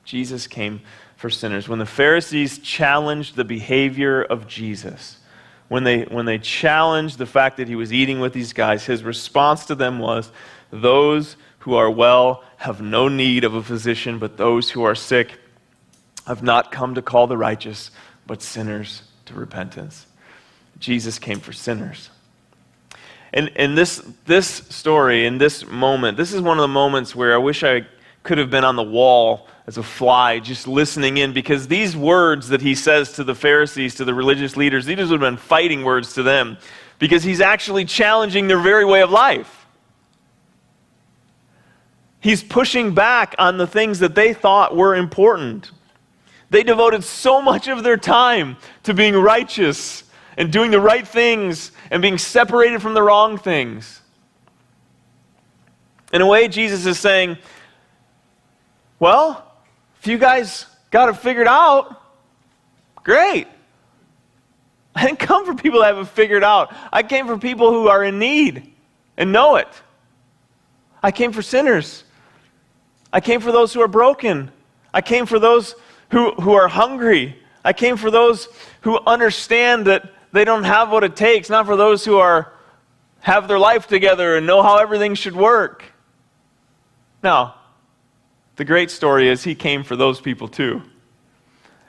Jesus 0.03 0.47
came 0.47 0.81
for 1.15 1.29
sinners. 1.29 1.67
When 1.67 1.79
the 1.79 1.85
Pharisees 1.85 2.59
challenged 2.59 3.35
the 3.35 3.43
behavior 3.43 4.23
of 4.23 4.47
Jesus, 4.47 5.17
when 5.67 5.83
they, 5.83 6.03
when 6.03 6.25
they 6.25 6.37
challenged 6.37 7.17
the 7.17 7.25
fact 7.25 7.57
that 7.57 7.67
he 7.67 7.75
was 7.75 7.91
eating 7.91 8.19
with 8.19 8.33
these 8.33 8.53
guys, 8.53 8.85
his 8.85 9.03
response 9.03 9.65
to 9.65 9.75
them 9.75 9.99
was, 9.99 10.31
Those 10.71 11.35
who 11.59 11.75
are 11.75 11.91
well 11.91 12.43
have 12.57 12.81
no 12.81 13.09
need 13.09 13.43
of 13.43 13.53
a 13.53 13.63
physician, 13.63 14.19
but 14.19 14.37
those 14.37 14.69
who 14.69 14.83
are 14.83 14.95
sick 14.95 15.39
have 16.27 16.43
not 16.43 16.71
come 16.71 16.93
to 16.95 17.01
call 17.01 17.25
the 17.25 17.37
righteous, 17.37 17.89
but 18.27 18.41
sinners 18.41 19.01
to 19.25 19.33
repentance. 19.33 20.05
Jesus 20.77 21.17
came 21.17 21.39
for 21.39 21.53
sinners. 21.53 22.09
And, 23.33 23.51
and 23.55 23.77
this, 23.77 24.03
this 24.25 24.47
story, 24.47 25.25
in 25.25 25.37
this 25.37 25.65
moment, 25.65 26.17
this 26.17 26.33
is 26.33 26.41
one 26.41 26.57
of 26.57 26.61
the 26.61 26.67
moments 26.67 27.15
where 27.15 27.33
I 27.33 27.37
wish 27.37 27.63
I 27.63 27.87
could 28.23 28.37
have 28.37 28.49
been 28.49 28.65
on 28.65 28.75
the 28.75 28.83
wall 28.83 29.47
as 29.67 29.77
a 29.77 29.83
fly, 29.83 30.39
just 30.39 30.67
listening 30.67 31.17
in, 31.17 31.33
because 31.33 31.67
these 31.67 31.95
words 31.95 32.49
that 32.49 32.61
he 32.61 32.75
says 32.75 33.13
to 33.13 33.23
the 33.23 33.35
Pharisees, 33.35 33.95
to 33.95 34.05
the 34.05 34.13
religious 34.13 34.55
leaders, 34.55 34.85
these 34.85 34.97
would 34.97 35.09
have 35.09 35.19
been 35.19 35.37
fighting 35.37 35.83
words 35.83 36.13
to 36.13 36.23
them, 36.23 36.57
because 36.99 37.23
he's 37.23 37.41
actually 37.41 37.85
challenging 37.85 38.47
their 38.47 38.59
very 38.59 38.85
way 38.85 39.01
of 39.01 39.11
life. 39.11 39.65
He's 42.19 42.43
pushing 42.43 42.93
back 42.93 43.35
on 43.37 43.57
the 43.57 43.67
things 43.67 43.99
that 43.99 44.15
they 44.15 44.33
thought 44.33 44.75
were 44.75 44.95
important. 44.95 45.71
They 46.49 46.63
devoted 46.63 47.03
so 47.03 47.41
much 47.41 47.67
of 47.67 47.83
their 47.83 47.97
time 47.97 48.57
to 48.83 48.93
being 48.93 49.15
righteous 49.15 50.03
and 50.37 50.51
doing 50.51 50.71
the 50.71 50.79
right 50.79 51.05
things 51.07 51.71
and 51.91 52.01
being 52.01 52.17
separated 52.17 52.81
from 52.81 52.93
the 52.93 53.01
wrong 53.01 53.37
things. 53.37 54.01
In 56.13 56.21
a 56.21 56.27
way, 56.27 56.47
Jesus 56.47 56.85
is 56.85 56.99
saying, 56.99 57.37
Well, 58.99 59.43
if 59.99 60.07
you 60.07 60.17
guys 60.17 60.65
got 60.89 61.09
it 61.09 61.17
figured 61.17 61.47
out, 61.47 62.01
great. 63.03 63.47
I 64.95 65.05
didn't 65.05 65.19
come 65.19 65.45
for 65.45 65.53
people 65.53 65.81
that 65.81 65.95
have 65.95 66.07
it 66.07 66.09
figured 66.09 66.43
out. 66.43 66.73
I 66.91 67.03
came 67.03 67.27
for 67.27 67.37
people 67.37 67.71
who 67.71 67.87
are 67.87 68.03
in 68.03 68.17
need 68.19 68.73
and 69.17 69.31
know 69.31 69.57
it. 69.57 69.67
I 71.03 71.11
came 71.11 71.31
for 71.31 71.41
sinners. 71.41 72.03
I 73.11 73.19
came 73.19 73.41
for 73.41 73.51
those 73.51 73.73
who 73.73 73.81
are 73.81 73.87
broken. 73.87 74.51
I 74.93 75.01
came 75.01 75.25
for 75.25 75.39
those 75.39 75.75
who, 76.11 76.33
who 76.33 76.53
are 76.53 76.67
hungry. 76.67 77.37
I 77.63 77.73
came 77.73 77.97
for 77.97 78.11
those 78.11 78.47
who 78.81 78.99
understand 79.05 79.87
that 79.87 80.11
they 80.31 80.45
don't 80.45 80.63
have 80.63 80.91
what 80.91 81.03
it 81.03 81.15
takes, 81.15 81.49
not 81.49 81.65
for 81.65 81.75
those 81.75 82.05
who 82.05 82.17
are 82.17 82.53
have 83.19 83.47
their 83.47 83.59
life 83.59 83.87
together 83.87 84.37
and 84.37 84.47
know 84.47 84.61
how 84.61 84.77
everything 84.77 85.15
should 85.15 85.35
work. 85.35 85.83
Now, 87.23 87.55
the 88.55 88.65
great 88.65 88.89
story 88.91 89.27
is 89.27 89.43
he 89.43 89.55
came 89.55 89.83
for 89.83 89.95
those 89.95 90.21
people 90.21 90.47
too. 90.47 90.81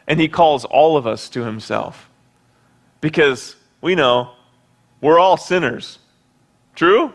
And 0.06 0.18
he 0.18 0.28
calls 0.28 0.64
all 0.64 0.96
of 0.96 1.06
us 1.06 1.28
to 1.30 1.44
himself. 1.44 2.08
Because 3.00 3.56
we 3.80 3.94
know 3.94 4.32
we're 5.00 5.18
all 5.18 5.36
sinners. 5.36 5.98
True? 6.74 7.12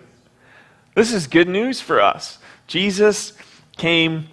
this 0.94 1.12
is 1.12 1.26
good 1.26 1.48
news 1.48 1.80
for 1.80 2.00
us. 2.00 2.38
Jesus 2.66 3.32
came 3.76 4.28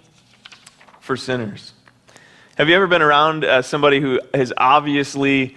for 1.02 1.16
sinners. 1.16 1.74
Have 2.56 2.68
you 2.68 2.76
ever 2.76 2.86
been 2.86 3.02
around 3.02 3.44
uh, 3.44 3.60
somebody 3.60 4.00
who 4.00 4.20
is 4.32 4.54
obviously 4.56 5.56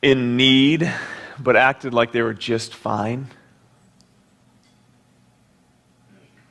in 0.00 0.38
need 0.38 0.90
but 1.38 1.54
acted 1.54 1.92
like 1.92 2.12
they 2.12 2.22
were 2.22 2.32
just 2.32 2.74
fine? 2.74 3.28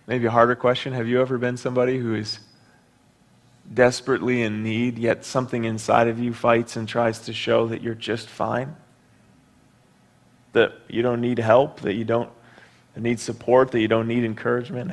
Maybe 0.06 0.28
a 0.28 0.32
harder 0.32 0.56
question. 0.56 0.94
Have 0.94 1.08
you 1.08 1.22
ever 1.22 1.40
been 1.40 1.58
somebody 1.58 1.98
who 1.98 2.14
is 2.14 2.40
desperately 3.74 4.44
in 4.44 4.62
need, 4.62 5.00
yet 5.00 5.26
something 5.26 5.64
inside 5.64 6.08
of 6.08 6.20
you 6.20 6.34
fights 6.34 6.76
and 6.76 6.88
tries 6.88 7.22
to 7.22 7.34
show 7.34 7.68
that 7.70 7.82
you're 7.82 7.96
just 7.96 8.30
fine? 8.30 8.76
That 10.54 10.74
you 10.88 11.02
don't 11.02 11.22
need 11.22 11.40
help, 11.40 11.82
that 11.82 11.96
you 11.96 12.06
don't 12.06 12.30
need 12.96 13.20
support, 13.20 13.72
that 13.72 13.80
you 13.80 13.88
don't 13.88 14.08
need 14.08 14.24
encouragement? 14.24 14.92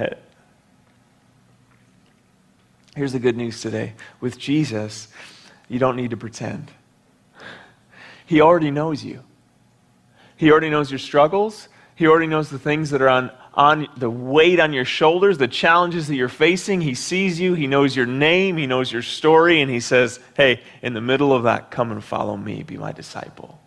Here's 2.98 3.12
the 3.12 3.20
good 3.20 3.36
news 3.36 3.60
today 3.60 3.94
with 4.20 4.40
Jesus, 4.40 5.06
you 5.68 5.78
don't 5.78 5.94
need 5.94 6.10
to 6.10 6.16
pretend. 6.16 6.72
He 8.26 8.40
already 8.40 8.72
knows 8.72 9.04
you. 9.04 9.22
He 10.34 10.50
already 10.50 10.68
knows 10.68 10.90
your 10.90 10.98
struggles. 10.98 11.68
He 11.94 12.08
already 12.08 12.26
knows 12.26 12.50
the 12.50 12.58
things 12.58 12.90
that 12.90 13.00
are 13.00 13.08
on, 13.08 13.30
on 13.54 13.86
the 13.96 14.10
weight 14.10 14.58
on 14.58 14.72
your 14.72 14.84
shoulders, 14.84 15.38
the 15.38 15.46
challenges 15.46 16.08
that 16.08 16.16
you're 16.16 16.28
facing. 16.28 16.80
He 16.80 16.94
sees 16.94 17.38
you. 17.38 17.54
He 17.54 17.68
knows 17.68 17.94
your 17.94 18.04
name. 18.04 18.56
He 18.56 18.66
knows 18.66 18.90
your 18.90 19.02
story. 19.02 19.60
And 19.60 19.70
He 19.70 19.78
says, 19.78 20.18
Hey, 20.36 20.60
in 20.82 20.92
the 20.92 21.00
middle 21.00 21.32
of 21.32 21.44
that, 21.44 21.70
come 21.70 21.92
and 21.92 22.02
follow 22.02 22.36
me. 22.36 22.64
Be 22.64 22.78
my 22.78 22.90
disciple. 22.90 23.60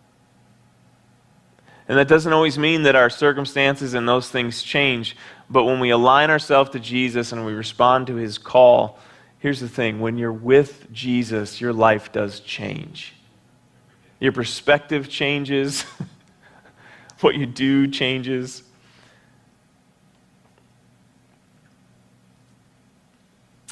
And 1.88 1.96
that 1.96 2.06
doesn't 2.06 2.34
always 2.34 2.58
mean 2.58 2.82
that 2.82 2.96
our 2.96 3.08
circumstances 3.08 3.94
and 3.94 4.06
those 4.06 4.28
things 4.28 4.62
change. 4.62 5.16
But 5.48 5.64
when 5.64 5.80
we 5.80 5.88
align 5.88 6.28
ourselves 6.28 6.68
to 6.72 6.78
Jesus 6.78 7.32
and 7.32 7.46
we 7.46 7.54
respond 7.54 8.08
to 8.08 8.16
His 8.16 8.36
call, 8.36 8.98
Here's 9.42 9.58
the 9.58 9.68
thing 9.68 9.98
when 9.98 10.18
you're 10.18 10.32
with 10.32 10.86
Jesus, 10.92 11.60
your 11.60 11.72
life 11.72 12.12
does 12.12 12.38
change. 12.38 13.12
Your 14.20 14.30
perspective 14.30 15.08
changes, 15.08 15.82
what 17.22 17.34
you 17.34 17.44
do 17.46 17.88
changes. 17.88 18.62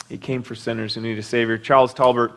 He 0.08 0.18
came 0.18 0.42
for 0.42 0.56
sinners 0.56 0.96
who 0.96 1.02
need 1.02 1.20
a 1.20 1.22
Savior. 1.22 1.56
Charles 1.56 1.94
Talbert, 1.94 2.32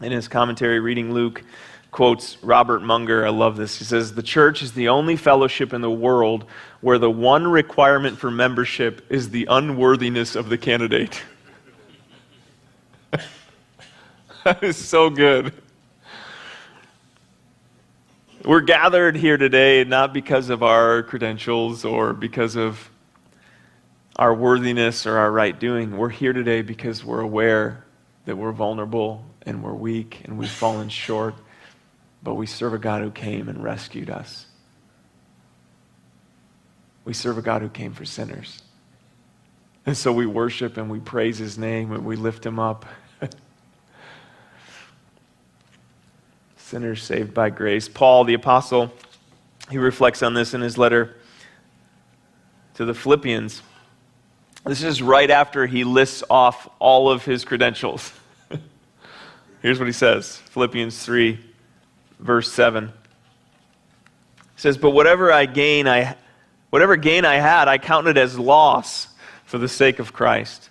in 0.00 0.10
his 0.10 0.26
commentary 0.26 0.80
reading 0.80 1.14
Luke, 1.14 1.44
quotes 1.92 2.42
Robert 2.42 2.82
Munger. 2.82 3.24
I 3.24 3.30
love 3.30 3.56
this. 3.56 3.78
He 3.78 3.84
says, 3.84 4.14
The 4.14 4.22
church 4.24 4.64
is 4.64 4.72
the 4.72 4.88
only 4.88 5.14
fellowship 5.14 5.72
in 5.72 5.80
the 5.80 5.88
world 5.88 6.46
where 6.80 6.98
the 6.98 7.08
one 7.08 7.46
requirement 7.46 8.18
for 8.18 8.32
membership 8.32 9.06
is 9.10 9.30
the 9.30 9.46
unworthiness 9.48 10.34
of 10.34 10.48
the 10.48 10.58
candidate. 10.58 11.22
that 14.44 14.62
is 14.62 14.76
so 14.76 15.10
good. 15.10 15.52
We're 18.44 18.60
gathered 18.60 19.16
here 19.16 19.36
today 19.36 19.84
not 19.84 20.12
because 20.12 20.50
of 20.50 20.62
our 20.62 21.04
credentials 21.04 21.84
or 21.84 22.12
because 22.12 22.56
of 22.56 22.90
our 24.16 24.34
worthiness 24.34 25.06
or 25.06 25.16
our 25.18 25.30
right 25.30 25.58
doing. 25.58 25.96
We're 25.96 26.08
here 26.08 26.32
today 26.32 26.62
because 26.62 27.04
we're 27.04 27.20
aware 27.20 27.84
that 28.24 28.36
we're 28.36 28.52
vulnerable 28.52 29.24
and 29.42 29.62
we're 29.62 29.74
weak 29.74 30.22
and 30.24 30.38
we've 30.38 30.50
fallen 30.50 30.88
short, 30.88 31.34
but 32.22 32.34
we 32.34 32.46
serve 32.46 32.74
a 32.74 32.78
God 32.78 33.02
who 33.02 33.10
came 33.10 33.48
and 33.48 33.62
rescued 33.62 34.10
us. 34.10 34.46
We 37.04 37.12
serve 37.12 37.38
a 37.38 37.42
God 37.42 37.62
who 37.62 37.68
came 37.68 37.92
for 37.92 38.04
sinners. 38.04 38.62
And 39.86 39.96
so 39.96 40.12
we 40.12 40.26
worship 40.26 40.76
and 40.76 40.88
we 40.88 41.00
praise 41.00 41.38
his 41.38 41.58
name 41.58 41.92
and 41.92 42.04
we 42.04 42.16
lift 42.16 42.46
him 42.46 42.58
up. 42.58 42.86
Sinners 46.72 47.02
saved 47.02 47.34
by 47.34 47.50
grace. 47.50 47.86
Paul, 47.86 48.24
the 48.24 48.32
apostle, 48.32 48.90
he 49.70 49.76
reflects 49.76 50.22
on 50.22 50.32
this 50.32 50.54
in 50.54 50.62
his 50.62 50.78
letter 50.78 51.14
to 52.76 52.86
the 52.86 52.94
Philippians. 52.94 53.60
This 54.64 54.82
is 54.82 55.02
right 55.02 55.30
after 55.30 55.66
he 55.66 55.84
lists 55.84 56.24
off 56.30 56.70
all 56.78 57.10
of 57.10 57.26
his 57.26 57.44
credentials. 57.44 58.10
Here's 59.60 59.78
what 59.78 59.84
he 59.84 59.92
says 59.92 60.38
Philippians 60.38 61.04
3, 61.04 61.38
verse 62.18 62.50
7. 62.50 62.86
He 62.88 62.92
says, 64.56 64.78
But 64.78 64.92
whatever 64.92 65.30
I 65.30 65.44
gain, 65.44 65.86
I, 65.86 66.16
whatever 66.70 66.96
gain 66.96 67.26
I 67.26 67.34
had, 67.34 67.68
I 67.68 67.76
counted 67.76 68.16
as 68.16 68.38
loss 68.38 69.08
for 69.44 69.58
the 69.58 69.68
sake 69.68 69.98
of 69.98 70.14
Christ. 70.14 70.70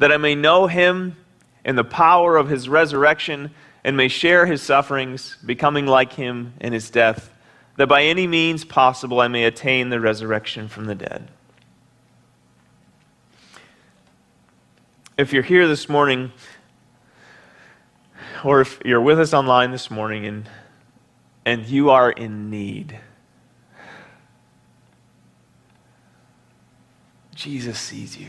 That 0.00 0.12
I 0.12 0.18
may 0.18 0.34
know 0.34 0.66
him 0.66 1.16
in 1.64 1.76
the 1.76 1.84
power 1.84 2.36
of 2.36 2.48
his 2.50 2.68
resurrection 2.68 3.52
and 3.84 3.96
may 3.96 4.08
share 4.08 4.44
his 4.44 4.60
sufferings, 4.60 5.38
becoming 5.46 5.86
like 5.86 6.12
him 6.14 6.52
in 6.60 6.74
his 6.74 6.90
death 6.90 7.30
that 7.80 7.86
by 7.86 8.02
any 8.02 8.26
means 8.26 8.62
possible 8.62 9.20
I 9.20 9.28
may 9.28 9.44
attain 9.44 9.88
the 9.88 9.98
resurrection 9.98 10.68
from 10.68 10.84
the 10.84 10.94
dead. 10.94 11.30
If 15.16 15.32
you're 15.32 15.42
here 15.42 15.66
this 15.66 15.88
morning, 15.88 16.30
or 18.44 18.60
if 18.60 18.82
you're 18.84 19.00
with 19.00 19.18
us 19.18 19.32
online 19.32 19.70
this 19.70 19.90
morning 19.90 20.26
and, 20.26 20.46
and 21.46 21.64
you 21.64 21.88
are 21.88 22.10
in 22.10 22.50
need, 22.50 23.00
Jesus 27.34 27.78
sees 27.78 28.18
you. 28.18 28.28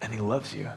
And 0.00 0.12
he 0.12 0.20
loves 0.20 0.54
you. 0.54 0.70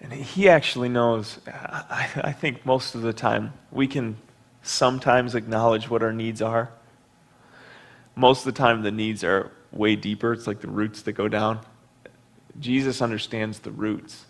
And 0.00 0.12
he 0.12 0.48
actually 0.48 0.88
knows, 0.88 1.38
I, 1.46 2.08
I, 2.22 2.32
think 2.32 2.64
most 2.64 2.94
of 2.94 3.02
the 3.02 3.12
time, 3.12 3.52
we 3.72 3.86
can 3.86 4.16
sometimes 4.62 5.34
acknowledge 5.34 5.88
what 5.90 6.02
our 6.02 6.12
needs 6.12 6.40
are. 6.40 6.70
Most 8.14 8.46
of 8.46 8.54
the 8.54 8.58
time, 8.58 8.82
the 8.82 8.92
needs 8.92 9.24
are 9.24 9.50
way 9.72 9.96
deeper. 9.96 10.32
It's 10.32 10.46
like 10.46 10.60
the 10.60 10.68
roots 10.68 11.02
that 11.02 11.12
go 11.12 11.28
down. 11.28 11.60
Jesus 12.60 13.02
understands 13.02 13.58
the 13.60 13.70
roots. 13.70 14.26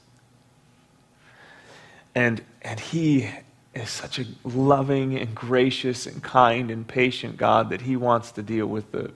And, 2.15 2.43
and 2.63 2.81
he 2.81 3.29
is 3.75 3.91
such 3.91 4.19
a 4.19 4.25
loving 4.45 5.17
and 5.19 5.35
gracious 5.35 6.07
and 6.07 6.23
kind 6.23 6.71
and 6.71 6.89
patient 6.89 7.37
God 7.37 7.69
that 7.71 7.83
he 7.83 7.97
wants 7.97 8.33
to 8.33 8.43
deal 8.43 8.67
with 8.67 8.91
the, 8.93 9.13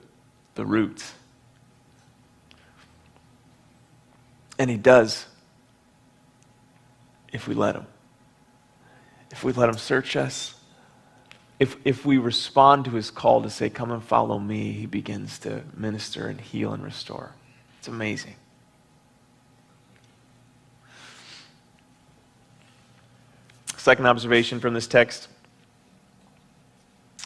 the 0.55 0.65
roots. 0.65 1.13
And 4.61 4.69
he 4.69 4.77
does 4.77 5.25
if 7.33 7.47
we 7.47 7.55
let 7.55 7.73
Him. 7.73 7.87
If 9.31 9.43
we 9.43 9.53
let 9.53 9.69
Him 9.69 9.77
search 9.79 10.15
us, 10.15 10.53
if, 11.59 11.77
if 11.83 12.05
we 12.05 12.19
respond 12.19 12.85
to 12.85 12.91
His 12.91 13.09
call 13.09 13.41
to 13.41 13.49
say, 13.49 13.71
Come 13.71 13.89
and 13.89 14.03
follow 14.03 14.37
me, 14.37 14.71
He 14.73 14.85
begins 14.85 15.39
to 15.39 15.63
minister 15.75 16.27
and 16.27 16.39
heal 16.39 16.73
and 16.73 16.83
restore. 16.83 17.31
It's 17.79 17.87
amazing. 17.87 18.35
Second 23.77 24.05
observation 24.05 24.59
from 24.59 24.75
this 24.75 24.85
text. 24.85 25.27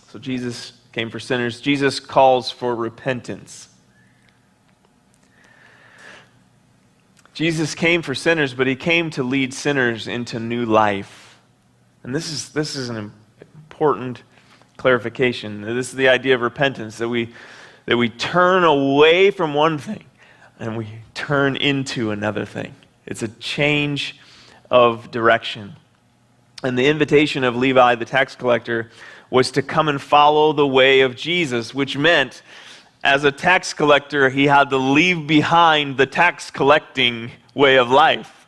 So 0.07 0.19
Jesus 0.19 0.71
came 0.93 1.09
for 1.09 1.19
sinners. 1.19 1.59
Jesus 1.59 1.99
calls 1.99 2.49
for 2.49 2.73
repentance. 2.73 3.67
Jesus 7.35 7.75
came 7.75 8.01
for 8.01 8.15
sinners, 8.15 8.53
but 8.53 8.65
he 8.65 8.77
came 8.77 9.09
to 9.09 9.21
lead 9.21 9.53
sinners 9.53 10.07
into 10.07 10.39
new 10.39 10.65
life. 10.65 11.37
And 12.01 12.15
this 12.15 12.31
is, 12.31 12.49
this 12.49 12.77
is 12.77 12.87
an 12.87 13.11
important 13.53 14.23
clarification. 14.77 15.59
This 15.59 15.89
is 15.89 15.95
the 15.95 16.07
idea 16.07 16.35
of 16.35 16.41
repentance 16.41 16.97
that 16.99 17.09
we, 17.09 17.33
that 17.87 17.97
we 17.97 18.07
turn 18.07 18.63
away 18.63 19.31
from 19.31 19.53
one 19.53 19.77
thing 19.77 20.05
and 20.59 20.77
we 20.77 20.87
turn 21.13 21.57
into 21.57 22.11
another 22.11 22.45
thing. 22.45 22.73
It's 23.05 23.21
a 23.21 23.27
change 23.27 24.17
of 24.71 25.11
direction. 25.11 25.75
And 26.63 26.79
the 26.79 26.87
invitation 26.87 27.43
of 27.43 27.57
Levi, 27.57 27.95
the 27.95 28.05
tax 28.05 28.37
collector, 28.37 28.91
was 29.29 29.51
to 29.51 29.61
come 29.61 29.89
and 29.89 30.01
follow 30.01 30.53
the 30.53 30.65
way 30.65 31.01
of 31.01 31.17
Jesus, 31.17 31.75
which 31.75 31.97
meant 31.97 32.41
as 33.05 33.23
a 33.23 33.31
tax 33.31 33.71
collector, 33.71 34.29
he 34.29 34.47
had 34.47 34.71
to 34.71 34.77
leave 34.77 35.27
behind 35.27 35.95
the 35.95 36.07
tax 36.07 36.49
collecting 36.49 37.29
way 37.53 37.77
of 37.77 37.91
life, 37.91 38.47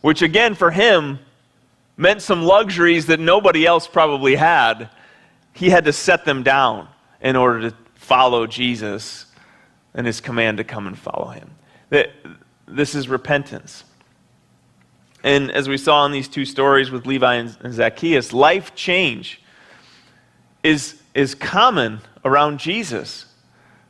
which 0.00 0.20
again 0.20 0.56
for 0.56 0.72
him 0.72 1.20
meant 1.96 2.20
some 2.20 2.42
luxuries 2.42 3.06
that 3.06 3.20
nobody 3.20 3.64
else 3.64 3.86
probably 3.86 4.34
had. 4.34 4.90
He 5.52 5.70
had 5.70 5.84
to 5.84 5.92
set 5.92 6.24
them 6.24 6.42
down 6.42 6.88
in 7.20 7.36
order 7.36 7.70
to 7.70 7.76
follow 7.94 8.48
Jesus 8.48 9.26
and 9.94 10.06
his 10.06 10.20
command 10.20 10.58
to 10.58 10.64
come 10.64 10.88
and 10.88 10.98
follow 10.98 11.28
him. 11.28 11.50
This 12.66 12.96
is 12.96 13.08
repentance. 13.08 13.84
And 15.22 15.52
as 15.52 15.68
we 15.68 15.78
saw 15.78 16.04
in 16.04 16.10
these 16.10 16.28
two 16.28 16.44
stories 16.44 16.90
with 16.90 17.06
Levi 17.06 17.34
and 17.34 17.72
Zacchaeus, 17.72 18.32
life 18.32 18.74
change 18.74 19.40
is, 20.64 21.00
is 21.14 21.36
common 21.36 22.00
around 22.24 22.58
Jesus. 22.58 23.26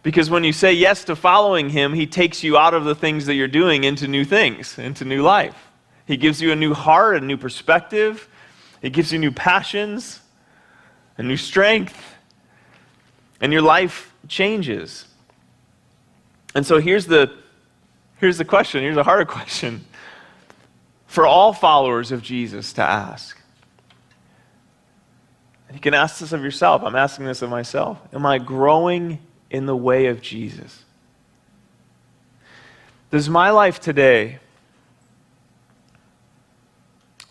Because 0.03 0.31
when 0.31 0.45
you 0.45 0.53
say 0.53 0.73
yes 0.73 1.05
to 1.05 1.17
following 1.17 1.71
him, 1.71 1.93
he 1.93 2.07
takes 2.07 2.43
you 2.45 2.57
out 2.57 2.75
of 2.75 2.85
the 2.85 2.95
things 2.95 3.27
that 3.27 3.35
you're 3.35 3.49
doing 3.49 3.85
into 3.85 4.07
new 4.07 4.25
things, 4.25 4.79
into 4.79 5.05
new 5.05 5.23
life. 5.23 5.57
He 6.07 6.17
gives 6.17 6.41
you 6.41 6.53
a 6.53 6.57
new 6.57 6.73
heart, 6.73 7.17
a 7.17 7.21
new 7.21 7.37
perspective. 7.37 8.29
He 8.81 8.91
gives 8.91 9.13
you 9.13 9.19
new 9.19 9.33
passions, 9.33 10.21
a 11.17 11.23
new 11.23 11.37
strength. 11.37 12.17
And 13.41 13.53
your 13.53 13.63
life 13.63 14.13
changes. 14.29 15.07
And 16.55 16.67
so 16.67 16.81
here's 16.81 17.07
the, 17.07 17.33
here's 18.17 18.39
the 18.39 18.45
question. 18.45 18.83
Here's 18.83 18.97
a 18.97 19.03
harder 19.03 19.25
question 19.27 19.85
for 21.07 21.27
all 21.27 21.53
followers 21.53 22.13
of 22.13 22.23
Jesus 22.23 22.73
to 22.75 22.83
ask. 22.83 23.41
You 25.73 25.81
can 25.81 25.95
ask 25.95 26.21
this 26.21 26.33
of 26.33 26.43
yourself. 26.43 26.83
I'm 26.83 26.97
asking 26.97 27.27
this 27.27 27.43
of 27.43 27.51
myself. 27.51 28.01
Am 28.13 28.25
I 28.25 28.39
growing 28.39 29.19
in 29.51 29.67
the 29.67 29.77
way 29.77 30.07
of 30.07 30.21
Jesus? 30.21 30.85
Does 33.11 33.29
my 33.29 33.51
life 33.51 33.81
today 33.81 34.39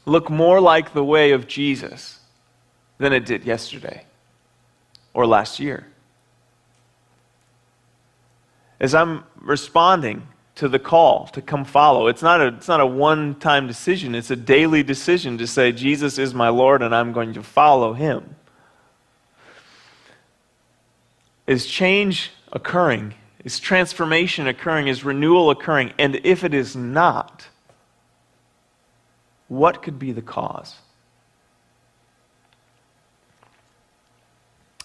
look 0.06 0.30
more 0.30 0.60
like 0.60 0.93
the 0.93 1.03
way 1.03 1.32
of 1.32 1.47
Jesus 1.47 2.19
than 2.97 3.13
it 3.13 3.25
did 3.25 3.45
yesterday 3.45 4.06
or 5.13 5.27
last 5.27 5.60
year? 5.60 5.88
As 8.80 8.95
I'm 8.95 9.23
responding 9.39 10.27
to 10.56 10.67
the 10.67 10.80
call 10.80 11.27
to 11.27 11.41
come 11.41 11.65
follow, 11.65 12.08
it's 12.08 12.23
not 12.23 12.41
a, 12.41 12.47
it's 12.47 12.67
not 12.67 12.80
a 12.80 12.86
one 12.86 13.36
time 13.36 13.67
decision, 13.67 14.15
it's 14.15 14.32
a 14.32 14.36
daily 14.36 14.82
decision 14.82 15.38
to 15.38 15.45
say, 15.45 15.71
Jesus 15.71 16.17
is 16.17 16.34
my 16.34 16.49
Lord 16.49 16.82
and 16.82 16.95
I'm 16.95 17.12
going 17.12 17.34
to 17.34 17.43
follow 17.43 17.93
him. 17.93 18.37
Is 21.47 21.65
change 21.65 22.31
occurring? 22.51 23.13
Is 23.45 23.60
transformation 23.60 24.47
occurring? 24.47 24.89
Is 24.89 25.05
renewal 25.05 25.49
occurring? 25.49 25.93
And 25.97 26.19
if 26.23 26.43
it 26.43 26.53
is 26.53 26.75
not, 26.75 27.47
what 29.47 29.81
could 29.81 29.97
be 29.97 30.12
the 30.12 30.21
cause? 30.21 30.75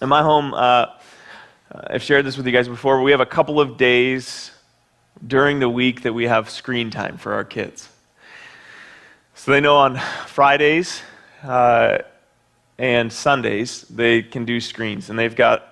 In 0.00 0.08
my 0.08 0.22
home, 0.22 0.54
uh, 0.54 0.86
I've 1.72 2.02
shared 2.02 2.24
this 2.24 2.36
with 2.36 2.46
you 2.46 2.52
guys 2.52 2.68
before. 2.68 3.02
We 3.02 3.10
have 3.10 3.20
a 3.20 3.26
couple 3.26 3.60
of 3.60 3.76
days 3.76 4.52
during 5.26 5.58
the 5.58 5.68
week 5.68 6.02
that 6.02 6.12
we 6.12 6.26
have 6.26 6.48
screen 6.48 6.90
time 6.90 7.16
for 7.18 7.32
our 7.32 7.44
kids. 7.44 7.88
So 9.34 9.50
they 9.50 9.60
know 9.60 9.76
on 9.76 9.98
Fridays 10.26 11.02
uh, 11.42 11.98
and 12.78 13.12
Sundays 13.12 13.82
they 13.82 14.22
can 14.22 14.44
do 14.44 14.60
screens, 14.60 15.10
and 15.10 15.18
they've 15.18 15.34
got 15.34 15.71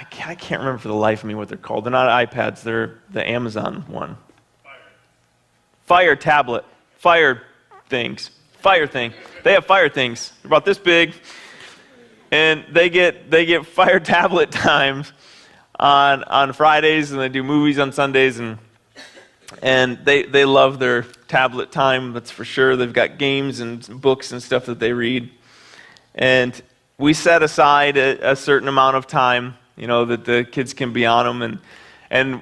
I 0.00 0.04
can't, 0.04 0.60
remember 0.60 0.78
for 0.78 0.88
the 0.88 0.94
life 0.94 1.20
of 1.20 1.26
me 1.26 1.34
what 1.34 1.48
they're 1.48 1.58
called. 1.58 1.84
They're 1.84 1.90
not 1.90 2.08
iPads. 2.08 2.62
They're 2.62 2.98
the 3.10 3.28
Amazon 3.28 3.84
one. 3.86 4.16
Fire, 4.64 4.78
Fire 5.84 6.16
tablet. 6.16 6.64
Fire 6.96 7.42
things. 7.90 8.30
Fire 8.60 8.86
thing. 8.86 9.12
They 9.44 9.52
have 9.52 9.66
fire 9.66 9.90
things. 9.90 10.32
They're 10.42 10.48
about 10.48 10.64
this 10.64 10.78
big, 10.78 11.12
and 12.30 12.64
they 12.72 12.88
get 12.88 13.30
they 13.30 13.44
get 13.44 13.66
fire 13.66 14.00
tablet 14.16 14.50
times 14.50 15.12
on 15.78 16.24
on 16.24 16.54
Fridays, 16.54 17.12
and 17.12 17.20
they 17.20 17.28
do 17.28 17.42
movies 17.42 17.78
on 17.78 17.92
Sundays, 17.92 18.38
and 18.38 18.56
and 19.62 19.98
they 20.06 20.22
they 20.22 20.46
love 20.46 20.78
their 20.78 21.02
tablet 21.28 21.72
time. 21.72 22.14
That's 22.14 22.30
for 22.30 22.46
sure. 22.46 22.74
They've 22.74 22.90
got 22.90 23.18
games 23.18 23.60
and 23.60 23.86
books 24.00 24.32
and 24.32 24.42
stuff 24.42 24.64
that 24.66 24.78
they 24.78 24.94
read, 24.94 25.30
and 26.14 26.58
we 26.96 27.12
set 27.12 27.42
aside 27.42 27.98
a, 27.98 28.32
a 28.32 28.36
certain 28.36 28.68
amount 28.68 28.96
of 28.96 29.06
time, 29.06 29.56
you 29.76 29.86
know, 29.86 30.04
that 30.04 30.24
the 30.24 30.44
kids 30.44 30.74
can 30.74 30.92
be 30.92 31.06
on 31.06 31.26
them, 31.26 31.42
and 31.42 31.58
and 32.10 32.40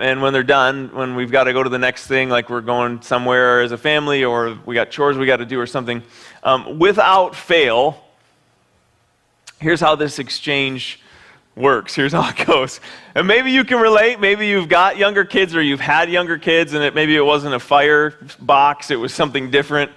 and 0.00 0.22
when 0.22 0.32
they're 0.32 0.42
done, 0.42 0.90
when 0.94 1.14
we've 1.14 1.30
got 1.30 1.44
to 1.44 1.52
go 1.52 1.62
to 1.62 1.68
the 1.68 1.78
next 1.78 2.06
thing, 2.06 2.30
like 2.30 2.48
we're 2.48 2.62
going 2.62 3.02
somewhere 3.02 3.60
as 3.60 3.70
a 3.70 3.78
family 3.78 4.24
or 4.24 4.58
we 4.64 4.74
got 4.74 4.90
chores 4.90 5.18
we 5.18 5.26
got 5.26 5.36
to 5.36 5.44
do 5.44 5.60
or 5.60 5.66
something, 5.66 6.02
um, 6.42 6.78
without 6.78 7.36
fail, 7.36 8.02
here's 9.58 9.80
how 9.80 9.94
this 9.94 10.18
exchange 10.18 11.00
works. 11.54 11.94
Here's 11.94 12.12
how 12.12 12.28
it 12.28 12.36
goes. 12.46 12.80
And 13.14 13.26
maybe 13.26 13.50
you 13.50 13.64
can 13.64 13.78
relate. 13.78 14.20
Maybe 14.20 14.46
you've 14.46 14.68
got 14.68 14.96
younger 14.96 15.24
kids 15.24 15.54
or 15.54 15.62
you've 15.62 15.80
had 15.80 16.10
younger 16.10 16.38
kids 16.38 16.72
and 16.72 16.82
it, 16.82 16.94
maybe 16.94 17.14
it 17.14 17.24
wasn't 17.24 17.54
a 17.54 17.60
fire 17.60 18.14
box, 18.40 18.90
it 18.90 18.96
was 18.96 19.12
something 19.12 19.50
different. 19.50 19.90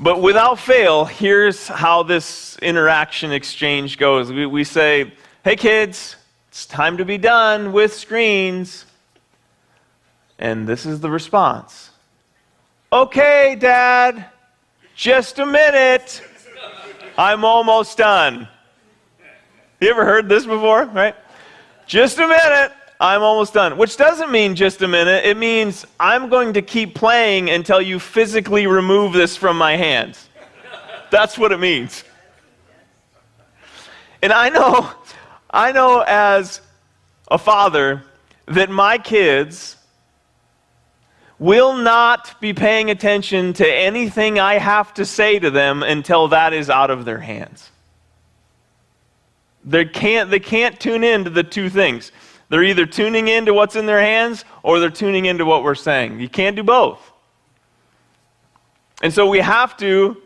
But 0.00 0.22
without 0.22 0.60
fail, 0.60 1.04
here's 1.04 1.66
how 1.66 2.04
this 2.04 2.56
interaction 2.62 3.32
exchange 3.32 3.98
goes. 3.98 4.30
We, 4.30 4.46
we 4.46 4.62
say, 4.62 5.12
hey 5.44 5.56
kids, 5.56 6.16
it's 6.48 6.66
time 6.66 6.96
to 6.98 7.04
be 7.04 7.18
done 7.18 7.72
with 7.72 7.94
screens. 7.94 8.84
And 10.38 10.66
this 10.66 10.86
is 10.86 11.00
the 11.00 11.10
response 11.10 11.90
Okay, 12.92 13.56
Dad, 13.58 14.26
just 14.94 15.38
a 15.38 15.46
minute. 15.46 16.22
I'm 17.18 17.44
almost 17.44 17.98
done. 17.98 18.48
You 19.80 19.90
ever 19.90 20.04
heard 20.04 20.28
this 20.28 20.46
before, 20.46 20.86
right? 20.86 21.14
Just 21.86 22.18
a 22.18 22.26
minute. 22.26 22.72
I'm 23.00 23.22
almost 23.22 23.54
done. 23.54 23.76
Which 23.76 23.96
doesn't 23.96 24.30
mean 24.30 24.56
just 24.56 24.82
a 24.82 24.88
minute. 24.88 25.24
It 25.24 25.36
means 25.36 25.86
I'm 26.00 26.28
going 26.28 26.54
to 26.54 26.62
keep 26.62 26.94
playing 26.94 27.50
until 27.50 27.80
you 27.80 27.98
physically 28.00 28.66
remove 28.66 29.12
this 29.12 29.36
from 29.36 29.56
my 29.58 29.76
hands. 29.76 30.28
That's 31.10 31.38
what 31.38 31.52
it 31.52 31.60
means. 31.60 32.04
And 34.22 34.32
I 34.32 34.48
know 34.48 34.90
I 35.50 35.72
know 35.72 36.04
as 36.06 36.60
a 37.30 37.38
father 37.38 38.02
that 38.46 38.70
my 38.70 38.98
kids 38.98 39.76
will 41.38 41.76
not 41.76 42.40
be 42.40 42.52
paying 42.52 42.90
attention 42.90 43.52
to 43.54 43.66
anything 43.66 44.38
I 44.38 44.58
have 44.58 44.92
to 44.94 45.04
say 45.04 45.38
to 45.38 45.50
them 45.50 45.82
until 45.82 46.28
that 46.28 46.52
is 46.52 46.68
out 46.68 46.90
of 46.90 47.04
their 47.04 47.18
hands. 47.18 47.70
They 49.64 49.84
can't, 49.84 50.30
they 50.30 50.40
can't 50.40 50.78
tune 50.80 51.04
in 51.04 51.24
to 51.24 51.30
the 51.30 51.42
two 51.42 51.68
things. 51.68 52.10
They're 52.48 52.64
either 52.64 52.86
tuning 52.86 53.28
in 53.28 53.46
to 53.46 53.54
what's 53.54 53.76
in 53.76 53.86
their 53.86 54.00
hands 54.00 54.44
or 54.62 54.80
they're 54.80 54.90
tuning 54.90 55.26
into 55.26 55.44
what 55.44 55.62
we're 55.62 55.74
saying. 55.74 56.20
You 56.20 56.28
can't 56.28 56.56
do 56.56 56.62
both. 56.62 57.00
And 59.02 59.12
so 59.12 59.28
we 59.28 59.38
have 59.38 59.76
to 59.76 60.16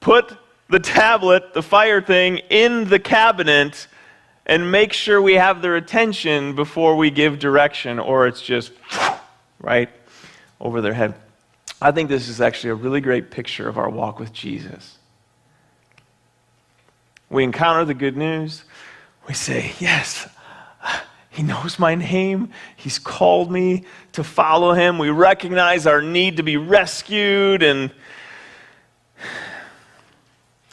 put 0.00 0.36
the 0.70 0.80
tablet, 0.80 1.52
the 1.52 1.62
fire 1.62 2.00
thing, 2.00 2.38
in 2.48 2.88
the 2.88 2.98
cabinet 2.98 3.88
and 4.46 4.70
make 4.70 4.92
sure 4.92 5.20
we 5.22 5.34
have 5.34 5.62
their 5.62 5.76
attention 5.76 6.54
before 6.54 6.96
we 6.96 7.10
give 7.10 7.38
direction, 7.38 7.98
or 7.98 8.26
it's 8.26 8.42
just 8.42 8.72
right 9.60 9.88
over 10.60 10.80
their 10.80 10.94
head. 10.94 11.14
I 11.80 11.90
think 11.92 12.08
this 12.08 12.28
is 12.28 12.40
actually 12.40 12.70
a 12.70 12.74
really 12.74 13.00
great 13.00 13.30
picture 13.30 13.68
of 13.68 13.78
our 13.78 13.88
walk 13.88 14.18
with 14.18 14.32
Jesus. 14.32 14.98
We 17.28 17.44
encounter 17.44 17.84
the 17.84 17.94
good 17.94 18.16
news. 18.16 18.64
We 19.26 19.34
say, 19.34 19.72
Yes, 19.78 20.28
He 21.30 21.42
knows 21.42 21.78
my 21.78 21.94
name. 21.94 22.50
He's 22.76 22.98
called 22.98 23.50
me 23.50 23.84
to 24.12 24.22
follow 24.22 24.74
Him. 24.74 24.98
We 24.98 25.10
recognize 25.10 25.86
our 25.86 26.02
need 26.02 26.36
to 26.36 26.42
be 26.42 26.56
rescued. 26.56 27.62
And, 27.62 27.90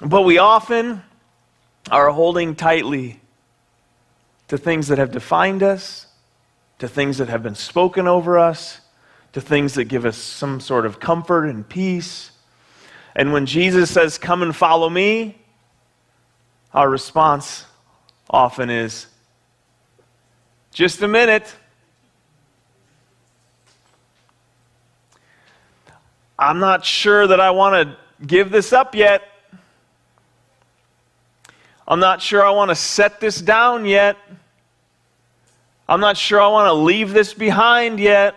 but 0.02 0.24
we 0.24 0.38
often 0.38 1.02
are 1.90 2.10
holding 2.10 2.56
tightly 2.56 3.20
to 4.50 4.58
things 4.58 4.88
that 4.88 4.98
have 4.98 5.12
defined 5.12 5.64
us, 5.64 6.08
to 6.80 6.88
things 6.88 7.20
that 7.20 7.30
have 7.30 7.42
been 7.42 7.56
spoken 7.56 8.08
over 8.08 8.38
us, 8.38 8.82
to 9.32 9.40
things 9.40 9.76
that 9.76 9.86
give 9.86 10.06
us 10.06 10.18
some 10.18 10.60
sort 10.60 10.86
of 10.86 11.00
comfort 11.00 11.46
and 11.46 11.68
peace. 11.70 12.32
And 13.16 13.32
when 13.32 13.46
Jesus 13.46 13.92
says, 13.92 14.18
Come 14.18 14.42
and 14.42 14.56
follow 14.56 14.90
me, 14.90 15.40
our 16.74 16.90
response 16.90 17.66
often 18.30 18.70
is, 18.70 19.08
Just 20.74 21.02
a 21.02 21.08
minute. 21.08 21.56
I'm 26.40 26.60
not 26.60 26.86
sure 26.86 27.28
that 27.28 27.40
I 27.40 27.52
want 27.52 27.90
to 27.90 28.26
give 28.26 28.50
this 28.50 28.74
up 28.74 28.96
yet. 28.96 29.22
I'm 31.90 32.00
not 32.00 32.22
sure 32.22 32.46
I 32.46 32.52
want 32.52 32.70
to 32.70 32.76
set 32.76 33.20
this 33.20 33.42
down 33.42 33.84
yet. 33.86 34.16
I'm 35.88 36.00
not 36.00 36.18
sure 36.18 36.40
I 36.40 36.48
want 36.48 36.68
to 36.68 36.74
leave 36.74 37.14
this 37.14 37.34
behind 37.34 38.00
yet. 38.00 38.36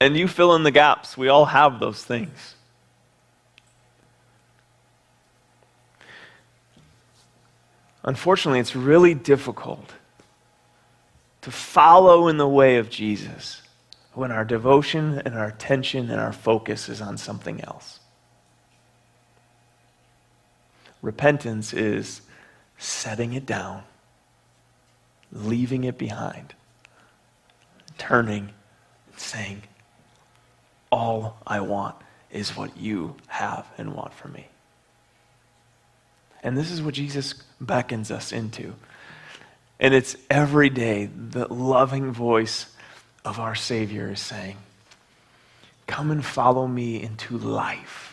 And 0.00 0.16
you 0.16 0.26
fill 0.26 0.56
in 0.56 0.64
the 0.64 0.72
gaps. 0.72 1.16
We 1.16 1.28
all 1.28 1.44
have 1.44 1.78
those 1.78 2.02
things. 2.02 2.56
Unfortunately, 8.02 8.58
it's 8.58 8.74
really 8.74 9.14
difficult 9.14 9.92
to 11.42 11.52
follow 11.52 12.26
in 12.26 12.38
the 12.38 12.48
way 12.48 12.78
of 12.78 12.90
Jesus 12.90 13.62
when 14.14 14.32
our 14.32 14.44
devotion 14.44 15.22
and 15.24 15.34
our 15.36 15.46
attention 15.46 16.10
and 16.10 16.20
our 16.20 16.32
focus 16.32 16.88
is 16.88 17.00
on 17.00 17.16
something 17.16 17.60
else. 17.62 17.99
Repentance 21.02 21.72
is 21.72 22.20
setting 22.76 23.32
it 23.32 23.46
down, 23.46 23.82
leaving 25.32 25.84
it 25.84 25.98
behind, 25.98 26.54
turning, 27.98 28.50
and 29.10 29.18
saying, 29.18 29.62
All 30.90 31.38
I 31.46 31.60
want 31.60 31.96
is 32.30 32.56
what 32.56 32.76
you 32.76 33.16
have 33.28 33.66
and 33.78 33.94
want 33.94 34.12
for 34.12 34.28
me. 34.28 34.48
And 36.42 36.56
this 36.56 36.70
is 36.70 36.82
what 36.82 36.94
Jesus 36.94 37.34
beckons 37.60 38.10
us 38.10 38.32
into. 38.32 38.74
And 39.78 39.94
it's 39.94 40.16
every 40.30 40.70
day 40.70 41.06
the 41.06 41.52
loving 41.52 42.12
voice 42.12 42.66
of 43.24 43.38
our 43.38 43.54
Savior 43.54 44.10
is 44.10 44.20
saying, 44.20 44.56
Come 45.86 46.10
and 46.10 46.24
follow 46.24 46.66
me 46.66 47.02
into 47.02 47.36
life 47.36 48.09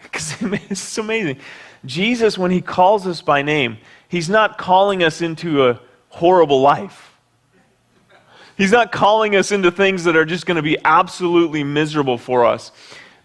because 0.02 0.36
it's 0.40 0.98
amazing. 0.98 1.38
Jesus, 1.84 2.36
when 2.36 2.50
he 2.50 2.60
calls 2.60 3.06
us 3.06 3.22
by 3.22 3.42
name, 3.42 3.78
he's 4.08 4.28
not 4.28 4.58
calling 4.58 5.02
us 5.02 5.22
into 5.22 5.68
a 5.68 5.80
horrible 6.08 6.60
life. 6.60 7.06
He's 8.56 8.72
not 8.72 8.92
calling 8.92 9.36
us 9.36 9.52
into 9.52 9.70
things 9.70 10.04
that 10.04 10.16
are 10.16 10.26
just 10.26 10.44
going 10.44 10.56
to 10.56 10.62
be 10.62 10.76
absolutely 10.84 11.64
miserable 11.64 12.18
for 12.18 12.44
us. 12.44 12.72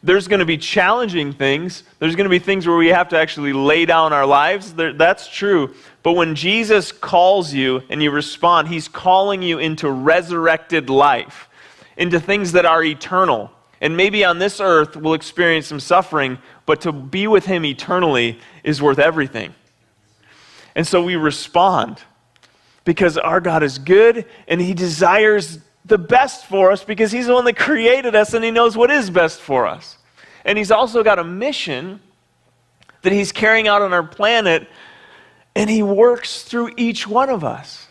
There's 0.01 0.27
going 0.27 0.39
to 0.39 0.45
be 0.45 0.57
challenging 0.57 1.33
things. 1.33 1.83
There's 1.99 2.15
going 2.15 2.25
to 2.25 2.29
be 2.29 2.39
things 2.39 2.67
where 2.67 2.77
we 2.77 2.87
have 2.87 3.09
to 3.09 3.17
actually 3.17 3.51
lay 3.51 3.85
down 3.85 4.13
our 4.13 4.25
lives. 4.25 4.73
That's 4.73 5.27
true. 5.27 5.73
But 6.03 6.13
when 6.13 6.35
Jesus 6.35 6.91
calls 6.91 7.53
you 7.53 7.81
and 7.89 8.01
you 8.01 8.11
respond, 8.11 8.67
he's 8.67 8.87
calling 8.87 9.41
you 9.41 9.57
into 9.57 9.89
resurrected 9.89 10.89
life, 10.89 11.49
into 11.97 12.19
things 12.19 12.53
that 12.53 12.65
are 12.65 12.83
eternal 12.83 13.51
And 13.81 13.97
maybe 13.97 14.23
on 14.23 14.39
this 14.39 14.59
earth 14.59 14.95
we'll 14.95 15.13
experience 15.13 15.67
some 15.67 15.79
suffering, 15.79 16.37
but 16.65 16.81
to 16.81 16.91
be 16.91 17.27
with 17.27 17.45
Him 17.45 17.65
eternally 17.65 18.39
is 18.63 18.81
worth 18.81 18.99
everything. 18.99 19.53
And 20.75 20.85
so 20.85 21.03
we 21.03 21.15
respond 21.15 22.01
because 22.83 23.17
our 23.17 23.41
God 23.41 23.63
is 23.63 23.79
good 23.79 24.25
and 24.47 24.61
He 24.61 24.73
desires 24.73 25.59
the 25.85 25.97
best 25.97 26.45
for 26.45 26.71
us 26.71 26.83
because 26.83 27.11
He's 27.11 27.27
the 27.27 27.33
one 27.33 27.45
that 27.45 27.57
created 27.57 28.15
us 28.15 28.33
and 28.33 28.43
He 28.43 28.51
knows 28.51 28.75
what 28.75 28.91
is 28.91 29.09
best 29.09 29.39
for 29.39 29.65
us. 29.67 29.97
And 30.43 30.57
He's 30.57 30.71
also 30.71 31.03
got 31.03 31.19
a 31.19 31.23
mission 31.23 31.99
that 33.01 33.13
He's 33.13 33.31
carrying 33.31 33.67
out 33.67 33.81
on 33.81 33.93
our 33.93 34.03
planet, 34.03 34.67
and 35.55 35.69
He 35.69 35.83
works 35.83 36.43
through 36.43 36.71
each 36.75 37.07
one 37.07 37.29
of 37.29 37.43
us. 37.43 37.87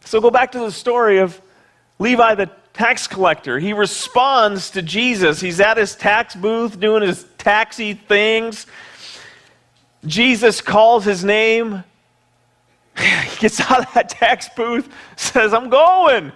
So 0.00 0.20
go 0.20 0.30
back 0.30 0.52
to 0.52 0.58
the 0.58 0.72
story 0.72 1.18
of 1.18 1.40
Levi 1.98 2.34
the 2.34 2.50
tax 2.72 3.06
collector. 3.06 3.58
He 3.58 3.72
responds 3.72 4.70
to 4.70 4.82
Jesus. 4.82 5.40
He's 5.40 5.60
at 5.60 5.76
his 5.76 5.94
tax 5.94 6.34
booth 6.34 6.78
doing 6.78 7.02
his 7.02 7.26
taxi 7.38 7.94
things. 7.94 8.66
Jesus 10.06 10.60
calls 10.60 11.04
his 11.04 11.24
name. 11.24 11.84
He 12.98 13.36
gets 13.38 13.60
out 13.60 13.86
of 13.86 13.94
that 13.94 14.08
tax 14.08 14.48
booth, 14.56 14.88
says, 15.14 15.54
I'm 15.54 15.70
going. 15.70 16.32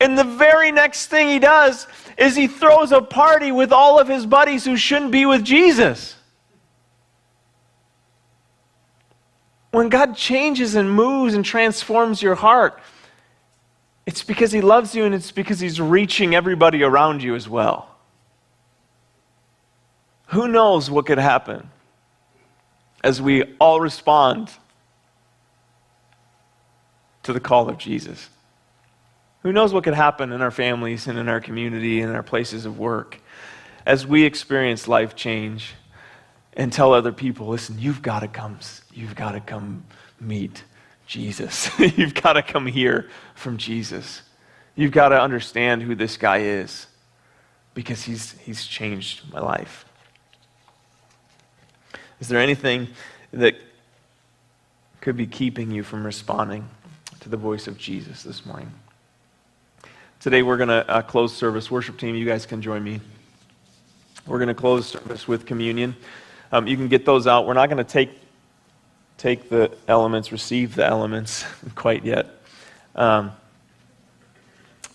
And 0.00 0.16
the 0.16 0.24
very 0.24 0.70
next 0.70 1.08
thing 1.08 1.28
he 1.28 1.38
does 1.40 1.86
is 2.16 2.36
he 2.36 2.46
throws 2.46 2.92
a 2.92 3.02
party 3.02 3.50
with 3.52 3.72
all 3.72 3.98
of 3.98 4.08
his 4.08 4.24
buddies 4.24 4.64
who 4.64 4.76
shouldn't 4.76 5.10
be 5.10 5.26
with 5.26 5.44
Jesus. 5.44 6.16
When 9.72 9.88
God 9.88 10.16
changes 10.16 10.74
and 10.74 10.90
moves 10.90 11.34
and 11.34 11.44
transforms 11.44 12.22
your 12.22 12.34
heart, 12.34 12.80
it's 14.10 14.24
because 14.24 14.50
he 14.50 14.60
loves 14.60 14.92
you 14.92 15.04
and 15.04 15.14
it's 15.14 15.30
because 15.30 15.60
he's 15.60 15.80
reaching 15.80 16.34
everybody 16.34 16.82
around 16.82 17.22
you 17.22 17.36
as 17.36 17.48
well. 17.48 17.88
Who 20.30 20.48
knows 20.48 20.90
what 20.90 21.06
could 21.06 21.18
happen 21.18 21.70
as 23.04 23.22
we 23.22 23.44
all 23.60 23.80
respond 23.80 24.50
to 27.22 27.32
the 27.32 27.38
call 27.38 27.68
of 27.68 27.78
Jesus? 27.78 28.28
Who 29.44 29.52
knows 29.52 29.72
what 29.72 29.84
could 29.84 29.94
happen 29.94 30.32
in 30.32 30.42
our 30.42 30.50
families 30.50 31.06
and 31.06 31.16
in 31.16 31.28
our 31.28 31.40
community 31.40 32.00
and 32.00 32.10
in 32.10 32.16
our 32.16 32.24
places 32.24 32.66
of 32.66 32.80
work 32.80 33.20
as 33.86 34.08
we 34.08 34.24
experience 34.24 34.88
life 34.88 35.14
change 35.14 35.74
and 36.54 36.72
tell 36.72 36.94
other 36.94 37.12
people, 37.12 37.46
listen, 37.46 37.78
you've 37.78 38.02
got 38.02 38.20
to 38.20 38.28
come, 38.28 38.58
you've 38.92 39.14
got 39.14 39.32
to 39.32 39.40
come 39.40 39.84
meet 40.18 40.64
Jesus. 41.10 41.68
you've 41.98 42.14
got 42.14 42.34
to 42.34 42.42
come 42.42 42.66
hear 42.66 43.10
from 43.34 43.58
Jesus. 43.58 44.22
You've 44.76 44.92
got 44.92 45.08
to 45.08 45.20
understand 45.20 45.82
who 45.82 45.96
this 45.96 46.16
guy 46.16 46.38
is 46.38 46.86
because 47.74 48.04
he's, 48.04 48.38
he's 48.38 48.64
changed 48.64 49.30
my 49.32 49.40
life. 49.40 49.84
Is 52.20 52.28
there 52.28 52.38
anything 52.38 52.86
that 53.32 53.56
could 55.00 55.16
be 55.16 55.26
keeping 55.26 55.72
you 55.72 55.82
from 55.82 56.06
responding 56.06 56.68
to 57.18 57.28
the 57.28 57.36
voice 57.36 57.66
of 57.66 57.76
Jesus 57.76 58.22
this 58.22 58.46
morning? 58.46 58.70
Today 60.20 60.42
we're 60.42 60.58
going 60.58 60.68
to 60.68 60.88
uh, 60.88 61.02
close 61.02 61.34
service. 61.34 61.72
Worship 61.72 61.98
team, 61.98 62.14
you 62.14 62.24
guys 62.24 62.46
can 62.46 62.62
join 62.62 62.84
me. 62.84 63.00
We're 64.28 64.38
going 64.38 64.48
to 64.48 64.54
close 64.54 64.86
service 64.86 65.26
with 65.26 65.44
communion. 65.44 65.96
Um, 66.52 66.68
you 66.68 66.76
can 66.76 66.86
get 66.86 67.04
those 67.04 67.26
out. 67.26 67.48
We're 67.48 67.54
not 67.54 67.68
going 67.68 67.84
to 67.84 67.90
take 67.90 68.10
take 69.20 69.50
the 69.50 69.70
elements, 69.86 70.32
receive 70.32 70.74
the 70.74 70.86
elements 70.86 71.44
quite 71.74 72.06
yet. 72.06 72.26
Um, 72.94 73.32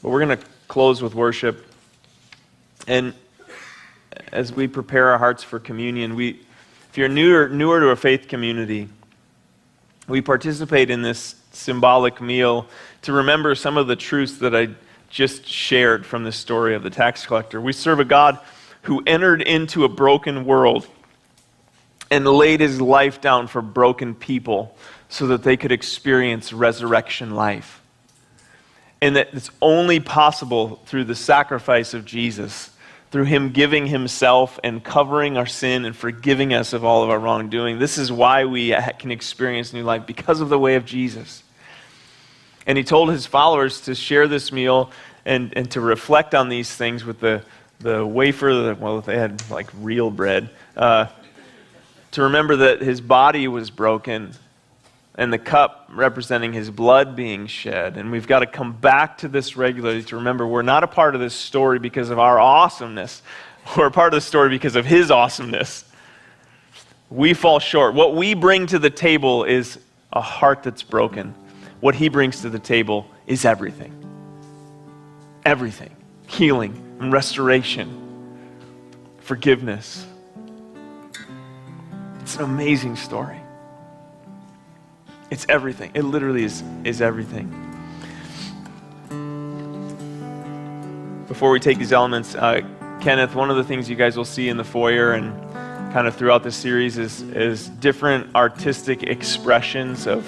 but 0.01 0.09
we're 0.09 0.25
going 0.25 0.39
to 0.39 0.45
close 0.67 0.99
with 1.03 1.13
worship. 1.13 1.63
And 2.87 3.13
as 4.31 4.51
we 4.51 4.67
prepare 4.67 5.11
our 5.11 5.19
hearts 5.19 5.43
for 5.43 5.59
communion, 5.59 6.15
we, 6.15 6.39
if 6.89 6.97
you're 6.97 7.07
newer, 7.07 7.49
newer 7.49 7.79
to 7.79 7.89
a 7.89 7.95
faith 7.95 8.27
community, 8.27 8.89
we 10.07 10.21
participate 10.21 10.89
in 10.89 11.03
this 11.03 11.35
symbolic 11.51 12.19
meal 12.19 12.67
to 13.03 13.13
remember 13.13 13.53
some 13.53 13.77
of 13.77 13.85
the 13.85 13.95
truths 13.95 14.39
that 14.39 14.55
I 14.55 14.69
just 15.07 15.45
shared 15.45 16.03
from 16.03 16.23
the 16.23 16.31
story 16.31 16.73
of 16.73 16.81
the 16.81 16.89
tax 16.89 17.27
collector. 17.27 17.61
We 17.61 17.73
serve 17.73 17.99
a 17.99 18.05
God 18.05 18.39
who 18.81 19.03
entered 19.05 19.43
into 19.43 19.83
a 19.83 19.89
broken 19.89 20.45
world 20.45 20.87
and 22.11 22.27
laid 22.27 22.59
his 22.59 22.79
life 22.79 23.21
down 23.21 23.47
for 23.47 23.61
broken 23.61 24.15
people 24.15 24.75
so 25.09 25.27
that 25.27 25.43
they 25.43 25.57
could 25.57 25.71
experience 25.71 26.53
resurrection 26.53 27.35
life. 27.35 27.81
And 29.01 29.15
that 29.15 29.29
it's 29.33 29.51
only 29.61 29.99
possible 29.99 30.81
through 30.85 31.05
the 31.05 31.15
sacrifice 31.15 31.93
of 31.93 32.05
Jesus, 32.05 32.71
through 33.11 33.25
him 33.25 33.49
giving 33.49 33.87
himself 33.87 34.59
and 34.63 34.83
covering 34.83 35.37
our 35.37 35.45
sin 35.45 35.85
and 35.85 35.95
forgiving 35.95 36.53
us 36.53 36.73
of 36.73 36.83
all 36.83 37.03
of 37.03 37.09
our 37.09 37.19
wrongdoing. 37.19 37.79
This 37.79 37.97
is 37.97 38.11
why 38.11 38.45
we 38.45 38.75
can 38.99 39.11
experience 39.11 39.73
new 39.73 39.83
life, 39.83 40.05
because 40.05 40.41
of 40.41 40.49
the 40.49 40.59
way 40.59 40.75
of 40.75 40.85
Jesus. 40.85 41.43
And 42.67 42.77
he 42.77 42.83
told 42.83 43.09
his 43.09 43.25
followers 43.25 43.81
to 43.81 43.95
share 43.95 44.27
this 44.27 44.51
meal 44.51 44.91
and, 45.23 45.53
and 45.55 45.69
to 45.71 45.81
reflect 45.81 46.33
on 46.33 46.49
these 46.49 46.73
things 46.73 47.05
with 47.05 47.19
the, 47.19 47.43
the 47.79 48.05
wafer, 48.05 48.53
the, 48.53 48.75
well, 48.79 49.01
they 49.01 49.17
had 49.17 49.47
like 49.49 49.69
real 49.79 50.09
bread, 50.09 50.49
uh, 50.75 51.07
to 52.15 52.23
remember 52.23 52.55
that 52.57 52.81
his 52.81 53.01
body 53.01 53.47
was 53.47 53.69
broken 53.69 54.31
and 55.15 55.31
the 55.31 55.37
cup 55.37 55.89
representing 55.89 56.53
his 56.53 56.69
blood 56.69 57.15
being 57.15 57.47
shed. 57.47 57.97
And 57.97 58.11
we've 58.11 58.27
got 58.27 58.39
to 58.39 58.45
come 58.45 58.73
back 58.73 59.19
to 59.19 59.27
this 59.27 59.55
regularly 59.55 60.03
to 60.03 60.15
remember 60.15 60.47
we're 60.47 60.61
not 60.61 60.83
a 60.83 60.87
part 60.87 61.15
of 61.15 61.21
this 61.21 61.33
story 61.33 61.79
because 61.79 62.09
of 62.09 62.19
our 62.19 62.39
awesomeness, 62.39 63.21
we're 63.77 63.87
a 63.87 63.91
part 63.91 64.13
of 64.13 64.17
the 64.17 64.21
story 64.25 64.49
because 64.49 64.75
of 64.75 64.85
his 64.85 65.11
awesomeness. 65.11 65.85
We 67.09 67.33
fall 67.33 67.59
short. 67.59 67.93
What 67.93 68.15
we 68.15 68.33
bring 68.33 68.67
to 68.67 68.79
the 68.79 68.89
table 68.89 69.43
is 69.43 69.77
a 70.11 70.21
heart 70.21 70.63
that's 70.63 70.83
broken 70.83 71.35
what 71.81 71.93
he 71.93 72.09
brings 72.09 72.41
to 72.41 72.49
the 72.49 72.57
table 72.57 73.05
is 73.27 73.45
everything. 73.45 73.93
Everything 75.45 75.95
healing 76.27 76.73
and 76.99 77.13
restoration, 77.13 77.87
forgiveness. 79.19 80.05
It's 82.25 82.37
an 82.37 82.43
amazing 82.45 82.95
story. 82.95 83.39
It's 85.29 85.45
everything. 85.47 85.91
It 85.93 86.01
literally 86.01 86.43
is, 86.43 86.63
is 86.83 86.99
everything. 86.99 87.51
Before 91.27 91.51
we 91.51 91.59
take 91.59 91.77
these 91.77 91.93
elements, 91.93 92.33
uh, 92.33 92.61
Kenneth, 92.99 93.35
one 93.35 93.51
of 93.51 93.57
the 93.57 93.63
things 93.63 93.87
you 93.87 93.95
guys 93.95 94.17
will 94.17 94.25
see 94.25 94.49
in 94.49 94.57
the 94.57 94.63
foyer 94.63 95.13
and 95.13 95.39
kind 95.93 96.07
of 96.07 96.15
throughout 96.15 96.41
this 96.41 96.55
series 96.55 96.97
is, 96.97 97.21
is 97.21 97.69
different 97.69 98.35
artistic 98.35 99.03
expressions 99.03 100.07
of 100.07 100.25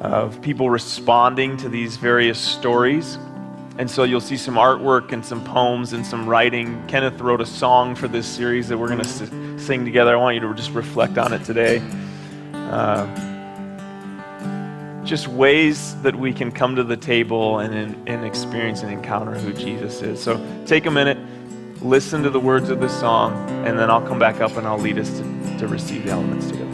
of 0.00 0.40
people 0.42 0.70
responding 0.70 1.56
to 1.56 1.68
these 1.68 1.96
various 1.96 2.38
stories. 2.38 3.18
And 3.76 3.90
so 3.90 4.04
you'll 4.04 4.20
see 4.20 4.36
some 4.36 4.54
artwork 4.54 5.10
and 5.10 5.24
some 5.24 5.42
poems 5.44 5.94
and 5.94 6.06
some 6.06 6.28
writing. 6.28 6.86
Kenneth 6.86 7.20
wrote 7.20 7.40
a 7.40 7.46
song 7.46 7.96
for 7.96 8.06
this 8.06 8.26
series 8.26 8.68
that 8.68 8.78
we're 8.78 8.88
going 8.88 9.02
to 9.02 9.58
sing 9.58 9.84
together. 9.84 10.12
I 10.12 10.16
want 10.16 10.36
you 10.36 10.40
to 10.42 10.54
just 10.54 10.70
reflect 10.70 11.18
on 11.18 11.32
it 11.32 11.44
today. 11.44 11.82
Uh, 12.52 13.04
just 15.04 15.28
ways 15.28 16.00
that 16.02 16.14
we 16.14 16.32
can 16.32 16.52
come 16.52 16.76
to 16.76 16.84
the 16.84 16.96
table 16.96 17.58
and, 17.58 17.96
and 18.08 18.24
experience 18.24 18.82
and 18.82 18.92
encounter 18.92 19.34
who 19.34 19.52
Jesus 19.52 20.02
is. 20.02 20.22
So 20.22 20.40
take 20.66 20.86
a 20.86 20.90
minute, 20.90 21.18
listen 21.82 22.22
to 22.22 22.30
the 22.30 22.40
words 22.40 22.70
of 22.70 22.80
the 22.80 22.88
song, 22.88 23.32
and 23.66 23.78
then 23.78 23.90
I'll 23.90 24.06
come 24.06 24.18
back 24.18 24.40
up 24.40 24.56
and 24.56 24.66
I'll 24.66 24.78
lead 24.78 24.98
us 24.98 25.10
to, 25.18 25.58
to 25.58 25.68
receive 25.68 26.04
the 26.04 26.12
elements 26.12 26.46
together. 26.46 26.73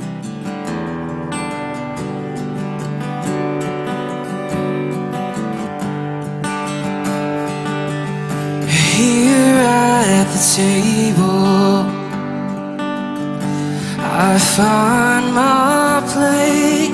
table. 10.40 11.84
I 14.02 14.38
find 14.38 15.34
my 15.34 16.02
place. 16.12 16.89